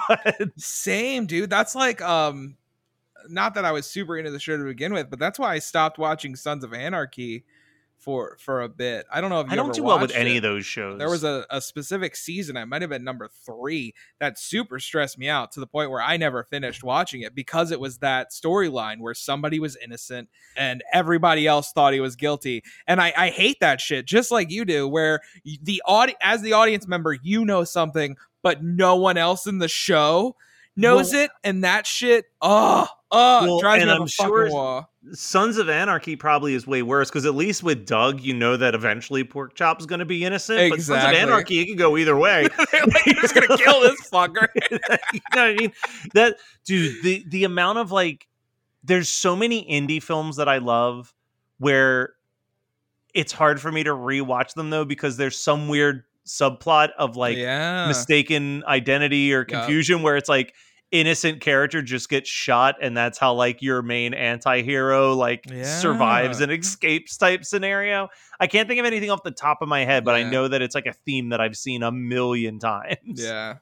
But- 0.07 0.49
Same, 0.57 1.25
dude. 1.25 1.49
That's 1.49 1.75
like 1.75 2.01
um 2.01 2.57
not 3.29 3.55
that 3.55 3.65
I 3.65 3.71
was 3.71 3.85
super 3.87 4.17
into 4.17 4.31
the 4.31 4.39
show 4.39 4.57
to 4.57 4.63
begin 4.63 4.93
with, 4.93 5.09
but 5.09 5.19
that's 5.19 5.39
why 5.39 5.53
I 5.53 5.59
stopped 5.59 5.97
watching 5.97 6.35
Sons 6.35 6.63
of 6.63 6.73
Anarchy 6.73 7.43
for 7.97 8.37
for 8.39 8.61
a 8.61 8.69
bit. 8.69 9.05
I 9.11 9.21
don't 9.21 9.29
know 9.29 9.41
if 9.41 9.47
you 9.47 9.53
I 9.53 9.55
don't 9.55 9.73
do 9.73 9.83
well 9.83 9.99
with 9.99 10.11
watched 10.11 10.19
any 10.19 10.37
of 10.37 10.43
those 10.43 10.65
shows. 10.65 10.97
There 10.97 11.09
was 11.09 11.23
a, 11.23 11.45
a 11.49 11.59
specific 11.59 12.15
season, 12.15 12.55
I 12.55 12.65
might 12.65 12.81
have 12.81 12.89
been 12.89 13.03
number 13.03 13.27
three, 13.45 13.93
that 14.19 14.39
super 14.39 14.79
stressed 14.79 15.17
me 15.17 15.27
out 15.27 15.51
to 15.53 15.59
the 15.59 15.67
point 15.67 15.91
where 15.91 16.01
I 16.01 16.17
never 16.17 16.43
finished 16.43 16.83
watching 16.83 17.21
it 17.21 17.35
because 17.35 17.71
it 17.71 17.79
was 17.79 17.97
that 17.99 18.31
storyline 18.31 18.99
where 18.99 19.13
somebody 19.13 19.59
was 19.59 19.75
innocent 19.83 20.29
and 20.55 20.83
everybody 20.93 21.47
else 21.47 21.71
thought 21.71 21.93
he 21.93 21.99
was 21.99 22.15
guilty. 22.15 22.63
And 22.87 23.01
I, 23.01 23.13
I 23.17 23.29
hate 23.29 23.59
that 23.59 23.81
shit, 23.81 24.05
just 24.05 24.31
like 24.31 24.51
you 24.51 24.63
do, 24.63 24.87
where 24.87 25.21
the 25.43 25.81
audi- 25.85 26.15
as 26.21 26.41
the 26.41 26.53
audience 26.53 26.87
member, 26.87 27.13
you 27.13 27.45
know 27.45 27.63
something, 27.63 28.15
but 28.43 28.63
no 28.63 28.95
one 28.95 29.17
else 29.17 29.47
in 29.47 29.57
the 29.57 29.67
show 29.67 30.35
knows 30.75 31.11
Well- 31.13 31.25
it, 31.25 31.31
and 31.43 31.63
that 31.63 31.87
shit, 31.87 32.25
oh, 32.41 32.87
oh, 33.11 33.45
Well, 33.45 33.59
drives 33.59 33.81
and 33.81 33.89
me 33.89 33.95
I'm 33.95 34.01
a 34.03 34.07
fucking 34.07 34.31
sure- 34.33 34.51
wall. 34.51 34.91
Sons 35.13 35.57
of 35.57 35.69
Anarchy 35.69 36.17
probably 36.17 36.53
is 36.53 36.67
way 36.67 36.81
worse 36.81 37.09
because 37.09 37.25
at 37.25 37.33
least 37.33 37.63
with 37.63 37.85
Doug, 37.85 38.19
you 38.19 38.33
know 38.33 38.57
that 38.57 38.75
eventually 38.75 39.23
Pork 39.23 39.55
Chop's 39.55 39.85
going 39.85 39.99
to 39.99 40.05
be 40.05 40.25
innocent. 40.25 40.69
But 40.69 40.81
Sons 40.81 41.03
of 41.03 41.11
Anarchy, 41.11 41.59
it 41.59 41.67
could 41.67 41.77
go 41.77 41.97
either 41.97 42.17
way. 42.17 42.49
Like, 42.57 43.05
"You're 43.05 43.15
just 43.15 43.33
gonna 43.33 43.57
kill 43.57 43.81
this 43.81 43.99
fucker. 44.11 44.47
you 44.71 44.79
know 45.35 45.41
what 45.41 45.49
I 45.49 45.55
mean? 45.55 45.73
That 46.13 46.37
dude, 46.65 47.03
the 47.03 47.23
the 47.27 47.43
amount 47.43 47.79
of 47.79 47.91
like 47.91 48.27
there's 48.83 49.09
so 49.09 49.35
many 49.35 49.65
indie 49.69 50.01
films 50.01 50.37
that 50.37 50.47
I 50.47 50.57
love 50.57 51.13
where 51.59 52.13
it's 53.13 53.31
hard 53.31 53.59
for 53.59 53.71
me 53.71 53.83
to 53.83 53.91
rewatch 53.91 54.53
them 54.53 54.69
though 54.69 54.85
because 54.85 55.17
there's 55.17 55.37
some 55.37 55.67
weird 55.67 56.03
subplot 56.25 56.89
of 56.97 57.15
like 57.15 57.37
yeah. 57.37 57.87
mistaken 57.87 58.63
identity 58.67 59.33
or 59.33 59.43
confusion 59.45 60.01
where 60.01 60.17
it's 60.17 60.29
like 60.29 60.53
innocent 60.91 61.41
character 61.41 61.81
just 61.81 62.09
gets 62.09 62.29
shot 62.29 62.75
and 62.81 62.95
that's 62.95 63.17
how 63.17 63.33
like 63.33 63.61
your 63.61 63.81
main 63.81 64.13
anti-hero 64.13 65.13
like 65.13 65.43
survives 65.63 66.39
and 66.39 66.51
escapes 66.51 67.17
type 67.17 67.43
scenario. 67.43 68.07
I 68.39 68.47
can't 68.47 68.67
think 68.67 68.79
of 68.79 68.85
anything 68.85 69.11
off 69.11 69.23
the 69.23 69.31
top 69.31 69.61
of 69.61 69.67
my 69.67 69.83
head, 69.83 70.05
but 70.05 70.15
I 70.15 70.23
know 70.23 70.47
that 70.47 70.61
it's 70.61 70.75
like 70.75 70.85
a 70.85 70.93
theme 70.93 71.29
that 71.29 71.41
I've 71.41 71.57
seen 71.57 71.83
a 71.83 71.91
million 71.91 72.59
times. 72.59 73.21
Yeah. 73.21 73.55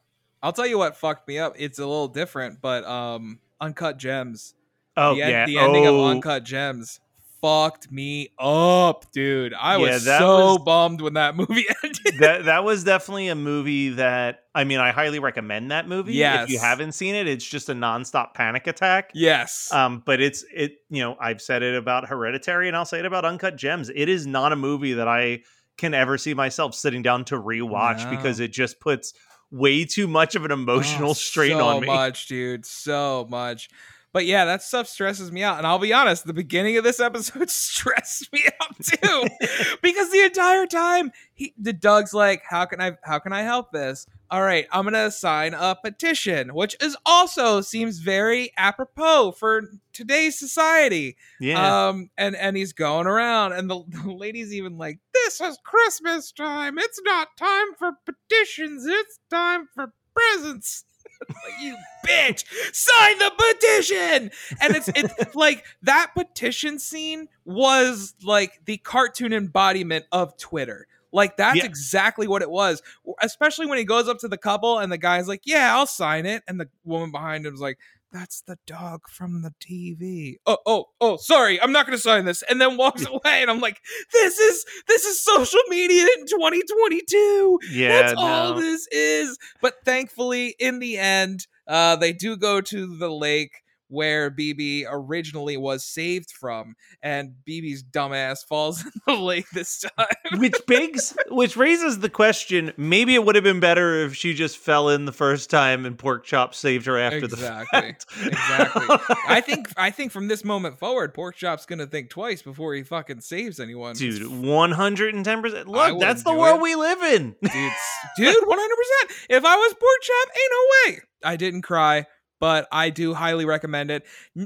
I'll 0.43 0.53
tell 0.53 0.67
you 0.67 0.77
what 0.77 0.95
fucked 0.95 1.27
me 1.27 1.39
up. 1.39 1.53
It's 1.57 1.79
a 1.79 1.85
little 1.85 2.07
different, 2.07 2.61
but 2.61 2.85
um 2.85 3.39
Uncut 3.59 3.97
Gems. 3.97 4.53
Oh 4.95 5.13
the, 5.13 5.19
yeah. 5.19 5.45
the 5.45 5.57
ending 5.57 5.87
oh, 5.87 6.05
of 6.05 6.11
Uncut 6.11 6.43
Gems 6.43 6.99
fucked 7.45 7.91
me 7.91 8.29
up, 8.39 9.11
dude. 9.11 9.53
I 9.53 9.73
Yeah, 9.77 9.93
was 9.93 10.03
so 10.05 10.53
was- 10.55 10.59
bummed 10.65 11.01
when 11.01 11.13
that 11.13 11.35
movie 11.37 11.65
ended. 11.83 12.15
that 12.19 12.45
that 12.45 12.63
was 12.63 12.83
definitely 12.83 13.27
a 13.27 13.35
movie 13.35 13.89
that 13.89 14.39
I 14.55 14.63
mean 14.63 14.79
I 14.79 14.91
highly 14.91 15.19
recommend 15.19 15.69
that 15.71 15.87
movie. 15.87 16.21
If 16.21 16.49
you 16.49 16.59
haven't 16.59 16.93
seen 16.93 17.13
it, 17.15 17.27
it's 17.27 17.45
just 17.45 17.69
a 17.69 17.73
nonstop 17.73 18.33
panic 18.33 18.65
attack. 18.67 19.11
yes. 19.13 19.71
Um, 19.71 20.01
but 20.05 20.21
it's 20.21 20.43
it 20.53 20.77
you 20.89 21.03
know 21.03 21.15
I've 21.19 21.41
said 21.41 21.61
it 21.61 21.75
about 21.75 22.07
Hereditary 22.07 22.67
and 22.67 22.75
I'll 22.75 22.85
say 22.85 22.99
it 22.99 23.05
about 23.05 23.25
Uncut 23.25 23.55
Gems. 23.57 23.89
It 23.93 24.09
is 24.09 24.25
not 24.25 24.51
a 24.51 24.55
movie 24.55 24.93
that 24.93 25.07
I 25.07 25.41
can 25.77 25.93
ever 25.93 26.17
see 26.17 26.33
myself 26.33 26.73
sitting 26.73 27.01
down 27.03 27.25
to 27.25 27.35
rewatch 27.39 28.05
No. 28.05 28.09
because 28.17 28.39
it 28.39 28.51
just 28.53 28.79
puts 28.79 29.13
way 29.51 29.85
too 29.85 30.07
much 30.07 30.35
of 30.35 30.43
an 30.45 30.51
emotional 30.51 31.11
Oh, 31.11 31.13
strain 31.13 31.57
so 31.57 31.65
on 31.67 31.81
me. 31.81 31.87
much, 31.87 32.27
dude. 32.27 32.65
So 32.65 33.27
much. 33.29 33.69
But 34.15 34.27
yeah, 34.27 34.45
that 34.45 34.63
stuff 34.63 34.87
stresses 34.87 35.29
me 35.29 35.43
out. 35.43 35.57
And 35.57 35.67
I'll 35.67 35.77
be 35.77 35.91
honest, 35.91 36.25
the 36.25 36.31
beginning 36.31 36.77
of 36.77 36.85
this 36.85 37.01
episode 37.01 37.49
stressed 37.49 38.31
me 38.31 38.45
out 38.61 38.73
too. 38.81 39.27
because 39.81 40.09
the 40.09 40.21
entire 40.23 40.65
time 40.65 41.11
he 41.33 41.53
the 41.57 41.73
Doug's 41.73 42.13
like, 42.13 42.41
How 42.49 42.63
can 42.63 42.79
I 42.79 42.93
how 43.03 43.19
can 43.19 43.33
I 43.33 43.41
help 43.41 43.73
this? 43.73 44.07
All 44.31 44.41
right, 44.41 44.67
I'm 44.71 44.85
gonna 44.85 45.11
sign 45.11 45.53
a 45.53 45.75
petition, 45.75 46.53
which 46.53 46.77
is 46.81 46.95
also 47.05 47.59
seems 47.59 47.99
very 47.99 48.53
apropos 48.55 49.33
for 49.33 49.63
today's 49.91 50.39
society. 50.39 51.17
Yeah. 51.41 51.87
Um, 51.87 52.09
and 52.17 52.37
and 52.37 52.55
he's 52.55 52.71
going 52.71 53.07
around, 53.07 53.51
and 53.51 53.69
the, 53.69 53.83
the 53.89 54.13
lady's 54.13 54.53
even 54.53 54.77
like, 54.77 54.99
"This 55.13 55.41
is 55.41 55.59
Christmas 55.65 56.31
time. 56.31 56.79
It's 56.79 57.01
not 57.03 57.35
time 57.35 57.73
for 57.77 57.91
petitions. 58.05 58.85
It's 58.85 59.19
time 59.29 59.67
for 59.75 59.91
presents." 60.15 60.85
like 61.29 61.61
you 61.61 61.77
bitch, 62.05 62.43
sign 62.73 63.17
the 63.19 63.31
petition. 63.37 64.31
And 64.61 64.75
it's 64.75 64.89
it's 64.89 65.35
like 65.35 65.65
that 65.83 66.11
petition 66.15 66.79
scene 66.79 67.27
was 67.45 68.13
like 68.23 68.61
the 68.65 68.77
cartoon 68.77 69.33
embodiment 69.33 70.05
of 70.11 70.37
Twitter. 70.37 70.87
Like 71.11 71.37
that's 71.37 71.57
Yeah. 71.57 71.65
exactly 71.65 72.27
what 72.27 72.41
it 72.41 72.49
was. 72.49 72.81
Especially 73.21 73.65
when 73.67 73.77
he 73.77 73.85
goes 73.85 74.09
up 74.09 74.19
to 74.19 74.27
the 74.27 74.37
couple 74.37 74.79
and 74.79 74.91
the 74.91 74.97
guy's 74.97 75.27
like, 75.29 75.43
"Yeah, 75.45 75.73
I'll 75.75 75.85
sign 75.87 76.25
it," 76.25 76.43
and 76.47 76.59
the 76.59 76.67
woman 76.83 77.11
behind 77.11 77.45
him's 77.45 77.61
like, 77.61 77.77
"That's 78.15 78.41
the 78.41 78.57
dog 78.65 79.01
from 79.09 79.41
the 79.41 79.53
TV." 79.59 80.35
Oh, 80.45 80.57
oh, 80.65 80.85
oh, 81.01 81.17
sorry, 81.17 81.61
I'm 81.61 81.71
not 81.73 81.85
going 81.85 81.97
to 81.97 82.01
sign 82.01 82.23
this, 82.25 82.43
and 82.43 82.61
then 82.61 82.77
walks 82.77 83.05
away. 83.05 83.41
And 83.41 83.51
I'm 83.51 83.59
like, 83.59 83.81
"This 84.13 84.39
is 84.39 84.65
this 84.87 85.03
is 85.03 85.21
social 85.21 85.59
media 85.69 86.07
in 86.17 86.25
2022. 86.25 87.59
yeah. 87.71 87.89
That's 87.89 88.13
all 88.17 88.53
this 88.53 88.87
is." 88.91 89.37
But 89.61 89.75
thankfully, 89.83 90.55
in 90.59 90.79
the 90.79 90.97
end, 90.97 91.47
uh, 91.67 91.97
they 91.97 92.13
do 92.13 92.37
go 92.37 92.61
to 92.61 92.97
the 92.97 93.09
lake 93.11 93.51
where 93.87 94.29
Beebe 94.29 94.85
originally 94.89 95.57
was 95.57 95.85
saved 95.85 96.31
from, 96.31 96.75
and 97.01 97.33
Beebe's 97.45 97.83
dumbass 97.83 98.45
falls 98.47 98.83
in 98.85 98.91
the 99.07 99.13
lake 99.13 99.45
this 99.53 99.83
time. 99.97 100.39
which 100.39 100.55
begs 100.67 101.15
which 101.29 101.55
raises 101.55 101.99
the 101.99 102.09
question 102.09 102.71
maybe 102.77 103.13
it 103.15 103.23
would 103.23 103.35
have 103.35 103.43
been 103.43 103.59
better 103.59 104.03
if 104.05 104.15
she 104.15 104.33
just 104.33 104.57
fell 104.57 104.89
in 104.89 105.05
the 105.05 105.11
first 105.11 105.49
time 105.49 105.85
and 105.85 105.97
pork 105.97 106.23
chop 106.25 106.55
saved 106.55 106.85
her 106.87 106.97
after 106.97 107.25
Exactly. 107.25 107.35
the 107.81 107.81
fact 107.81 108.05
Exactly. 108.25 109.15
I 109.27 109.41
think 109.45 109.67
I 109.77 109.91
think 109.91 110.11
from 110.11 110.27
this 110.27 110.43
moment 110.43 110.79
forward, 110.79 111.13
Pork 111.13 111.35
Chop's 111.35 111.65
gonna 111.65 111.87
think 111.87 112.09
twice 112.09 112.41
before 112.41 112.73
he 112.73 112.83
fucking 112.83 113.21
saves 113.21 113.59
anyone. 113.59 113.95
dude 113.95 114.21
110% 114.23 115.65
look 115.67 115.99
that's 115.99 116.23
the 116.23 116.33
world 116.33 116.59
it. 116.59 116.63
we 116.63 116.75
live 116.75 117.01
in 117.01 117.35
dude, 117.41 117.71
dude, 118.17 118.47
one 118.47 118.57
hundred 118.59 118.75
percent. 118.77 119.27
If 119.29 119.45
I 119.45 119.55
was 119.55 119.73
Pork 119.73 120.01
Chop, 120.01 120.29
ain't 120.29 120.51
no 120.51 120.91
way. 120.91 120.99
I 121.23 121.35
didn't 121.37 121.61
cry, 121.63 122.05
but 122.45 122.67
I 122.71 122.91
do 122.91 123.13
highly 123.15 123.45
recommend 123.45 123.89
it. 123.89 124.03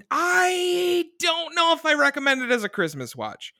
I 0.09 1.05
don't 1.19 1.53
know 1.55 1.73
if 1.73 1.85
I 1.85 1.93
recommend 1.95 2.41
it 2.41 2.51
as 2.51 2.63
a 2.63 2.69
Christmas 2.69 3.15
watch. 3.15 3.53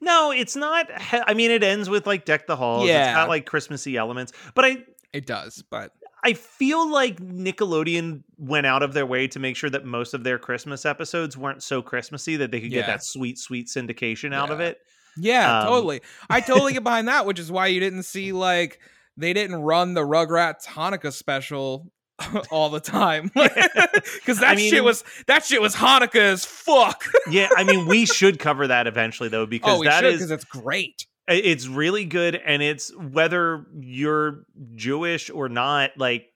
no 0.00 0.32
it's 0.32 0.56
not 0.56 0.86
i 1.30 1.34
mean 1.34 1.50
it 1.50 1.62
ends 1.62 1.88
with 1.88 2.06
like 2.06 2.24
deck 2.24 2.46
the 2.46 2.56
halls 2.56 2.88
Yeah. 2.88 3.04
it's 3.10 3.14
got 3.14 3.28
like 3.28 3.44
christmassy 3.46 3.96
elements 3.96 4.32
but 4.54 4.64
i 4.64 4.78
It 5.12 5.26
does, 5.26 5.62
but 5.70 5.92
I 6.24 6.32
feel 6.32 6.90
like 6.90 7.20
Nickelodeon 7.20 8.24
went 8.36 8.66
out 8.66 8.82
of 8.82 8.92
their 8.94 9.06
way 9.06 9.28
to 9.28 9.38
make 9.38 9.54
sure 9.56 9.70
that 9.70 9.84
most 9.84 10.12
of 10.12 10.24
their 10.24 10.38
Christmas 10.38 10.84
episodes 10.84 11.36
weren't 11.36 11.62
so 11.62 11.82
Christmassy 11.82 12.34
that 12.36 12.50
they 12.50 12.60
could 12.60 12.72
get 12.72 12.86
that 12.86 13.04
sweet, 13.04 13.38
sweet 13.38 13.68
syndication 13.68 14.34
out 14.34 14.50
of 14.50 14.58
it. 14.58 14.78
yeah, 15.16 15.60
Um, 15.60 15.66
totally. 15.68 16.00
I 16.28 16.40
totally 16.40 16.72
get 16.72 16.82
behind 16.90 17.06
that, 17.06 17.26
which 17.26 17.38
is 17.38 17.52
why 17.52 17.68
you 17.68 17.78
didn't 17.78 18.02
see 18.02 18.32
like 18.32 18.80
they 19.16 19.32
didn't 19.34 19.56
run 19.56 19.94
the 19.94 20.00
Rugrats 20.00 20.66
Hanukkah 20.66 21.12
special 21.12 21.92
all 22.50 22.70
the 22.70 22.80
time 22.80 23.30
because 23.34 24.40
that 24.40 24.52
I 24.52 24.54
mean- 24.54 24.70
shit 24.70 24.84
was 24.84 25.04
that 25.26 25.44
shit 25.44 25.60
was 25.60 25.74
Hanukkah 25.74 26.16
as 26.16 26.44
fuck. 26.44 27.04
yeah, 27.30 27.48
I 27.56 27.64
mean, 27.64 27.86
we 27.86 28.06
should 28.06 28.38
cover 28.38 28.66
that 28.66 28.86
eventually, 28.86 29.28
though, 29.28 29.46
because 29.46 29.80
oh, 29.80 29.84
that 29.84 30.00
should 30.02 30.14
is 30.14 30.20
because 30.20 30.30
it's 30.30 30.44
great. 30.44 31.06
it's 31.28 31.66
really 31.66 32.04
good, 32.04 32.34
and 32.34 32.62
it's 32.62 32.92
whether 32.96 33.66
you're 33.78 34.44
Jewish 34.74 35.28
or 35.30 35.48
not. 35.48 35.90
Like, 35.96 36.26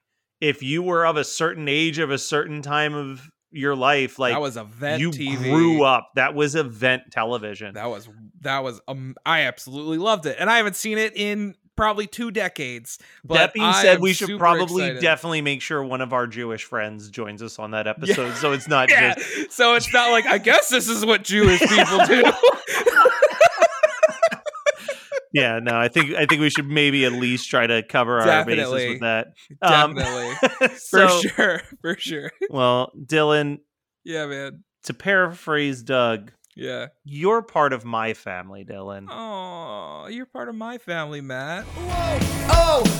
if 0.40 0.62
you 0.62 0.82
were 0.82 1.06
of 1.06 1.16
a 1.16 1.24
certain 1.24 1.68
age 1.68 1.98
of 1.98 2.10
a 2.10 2.18
certain 2.18 2.60
time 2.62 2.94
of 2.94 3.30
your 3.50 3.74
life, 3.74 4.18
like 4.18 4.34
that 4.34 4.40
was 4.40 4.56
event 4.56 5.00
you 5.00 5.10
TV. 5.10 5.42
grew 5.42 5.82
up, 5.82 6.10
that 6.14 6.34
was 6.34 6.54
event 6.54 7.04
television. 7.10 7.74
That 7.74 7.88
was 7.88 8.08
that 8.42 8.62
was 8.62 8.80
um, 8.86 9.14
I 9.24 9.42
absolutely 9.42 9.98
loved 9.98 10.26
it, 10.26 10.36
and 10.38 10.50
I 10.50 10.58
haven't 10.58 10.76
seen 10.76 10.98
it 10.98 11.16
in 11.16 11.54
probably 11.80 12.06
two 12.06 12.30
decades. 12.30 12.98
But 13.24 13.34
that 13.34 13.54
being 13.54 13.64
I 13.64 13.80
said, 13.82 14.00
we 14.00 14.12
should 14.12 14.38
probably 14.38 14.84
excited. 14.84 15.00
definitely 15.02 15.40
make 15.40 15.62
sure 15.62 15.82
one 15.82 16.02
of 16.02 16.12
our 16.12 16.26
Jewish 16.26 16.64
friends 16.64 17.08
joins 17.08 17.42
us 17.42 17.58
on 17.58 17.70
that 17.70 17.86
episode, 17.86 18.34
so 18.36 18.52
it's 18.52 18.68
not 18.68 18.90
Yeah, 18.90 19.14
just 19.14 19.52
so 19.52 19.74
it's 19.76 19.90
not 19.92 20.10
like 20.10 20.26
I 20.26 20.36
guess 20.36 20.68
this 20.68 20.88
is 20.88 21.06
what 21.06 21.24
Jewish 21.24 21.58
people 21.60 22.04
do. 22.06 22.22
yeah. 25.32 25.58
No, 25.62 25.74
I 25.76 25.88
think 25.88 26.14
I 26.14 26.26
think 26.26 26.40
we 26.42 26.50
should 26.50 26.68
maybe 26.68 27.04
at 27.06 27.12
least 27.12 27.48
try 27.48 27.66
to 27.66 27.82
cover 27.82 28.20
our 28.20 28.44
bases 28.44 28.72
with 28.72 29.00
that. 29.00 29.28
Um, 29.62 29.94
Definitely, 29.94 30.48
for 30.68 31.08
so, 31.08 31.20
sure, 31.20 31.62
for 31.80 31.96
sure. 31.98 32.30
well, 32.50 32.92
Dylan, 33.02 33.60
Yeah, 34.04 34.26
man. 34.26 34.64
to 34.84 34.94
paraphrase 34.94 35.82
Doug, 35.82 36.32
Yeah. 36.60 36.88
you're 37.04 37.40
part 37.40 37.72
of 37.72 37.86
my 37.86 38.12
family, 38.12 38.66
Dylan. 38.66 39.06
Oh, 39.08 40.08
you're 40.08 40.26
part 40.26 40.50
of 40.50 40.54
my 40.54 40.76
family, 40.76 41.22
Matt. 41.22 41.64
Oh, 41.76 41.80
whoa, 41.88 42.82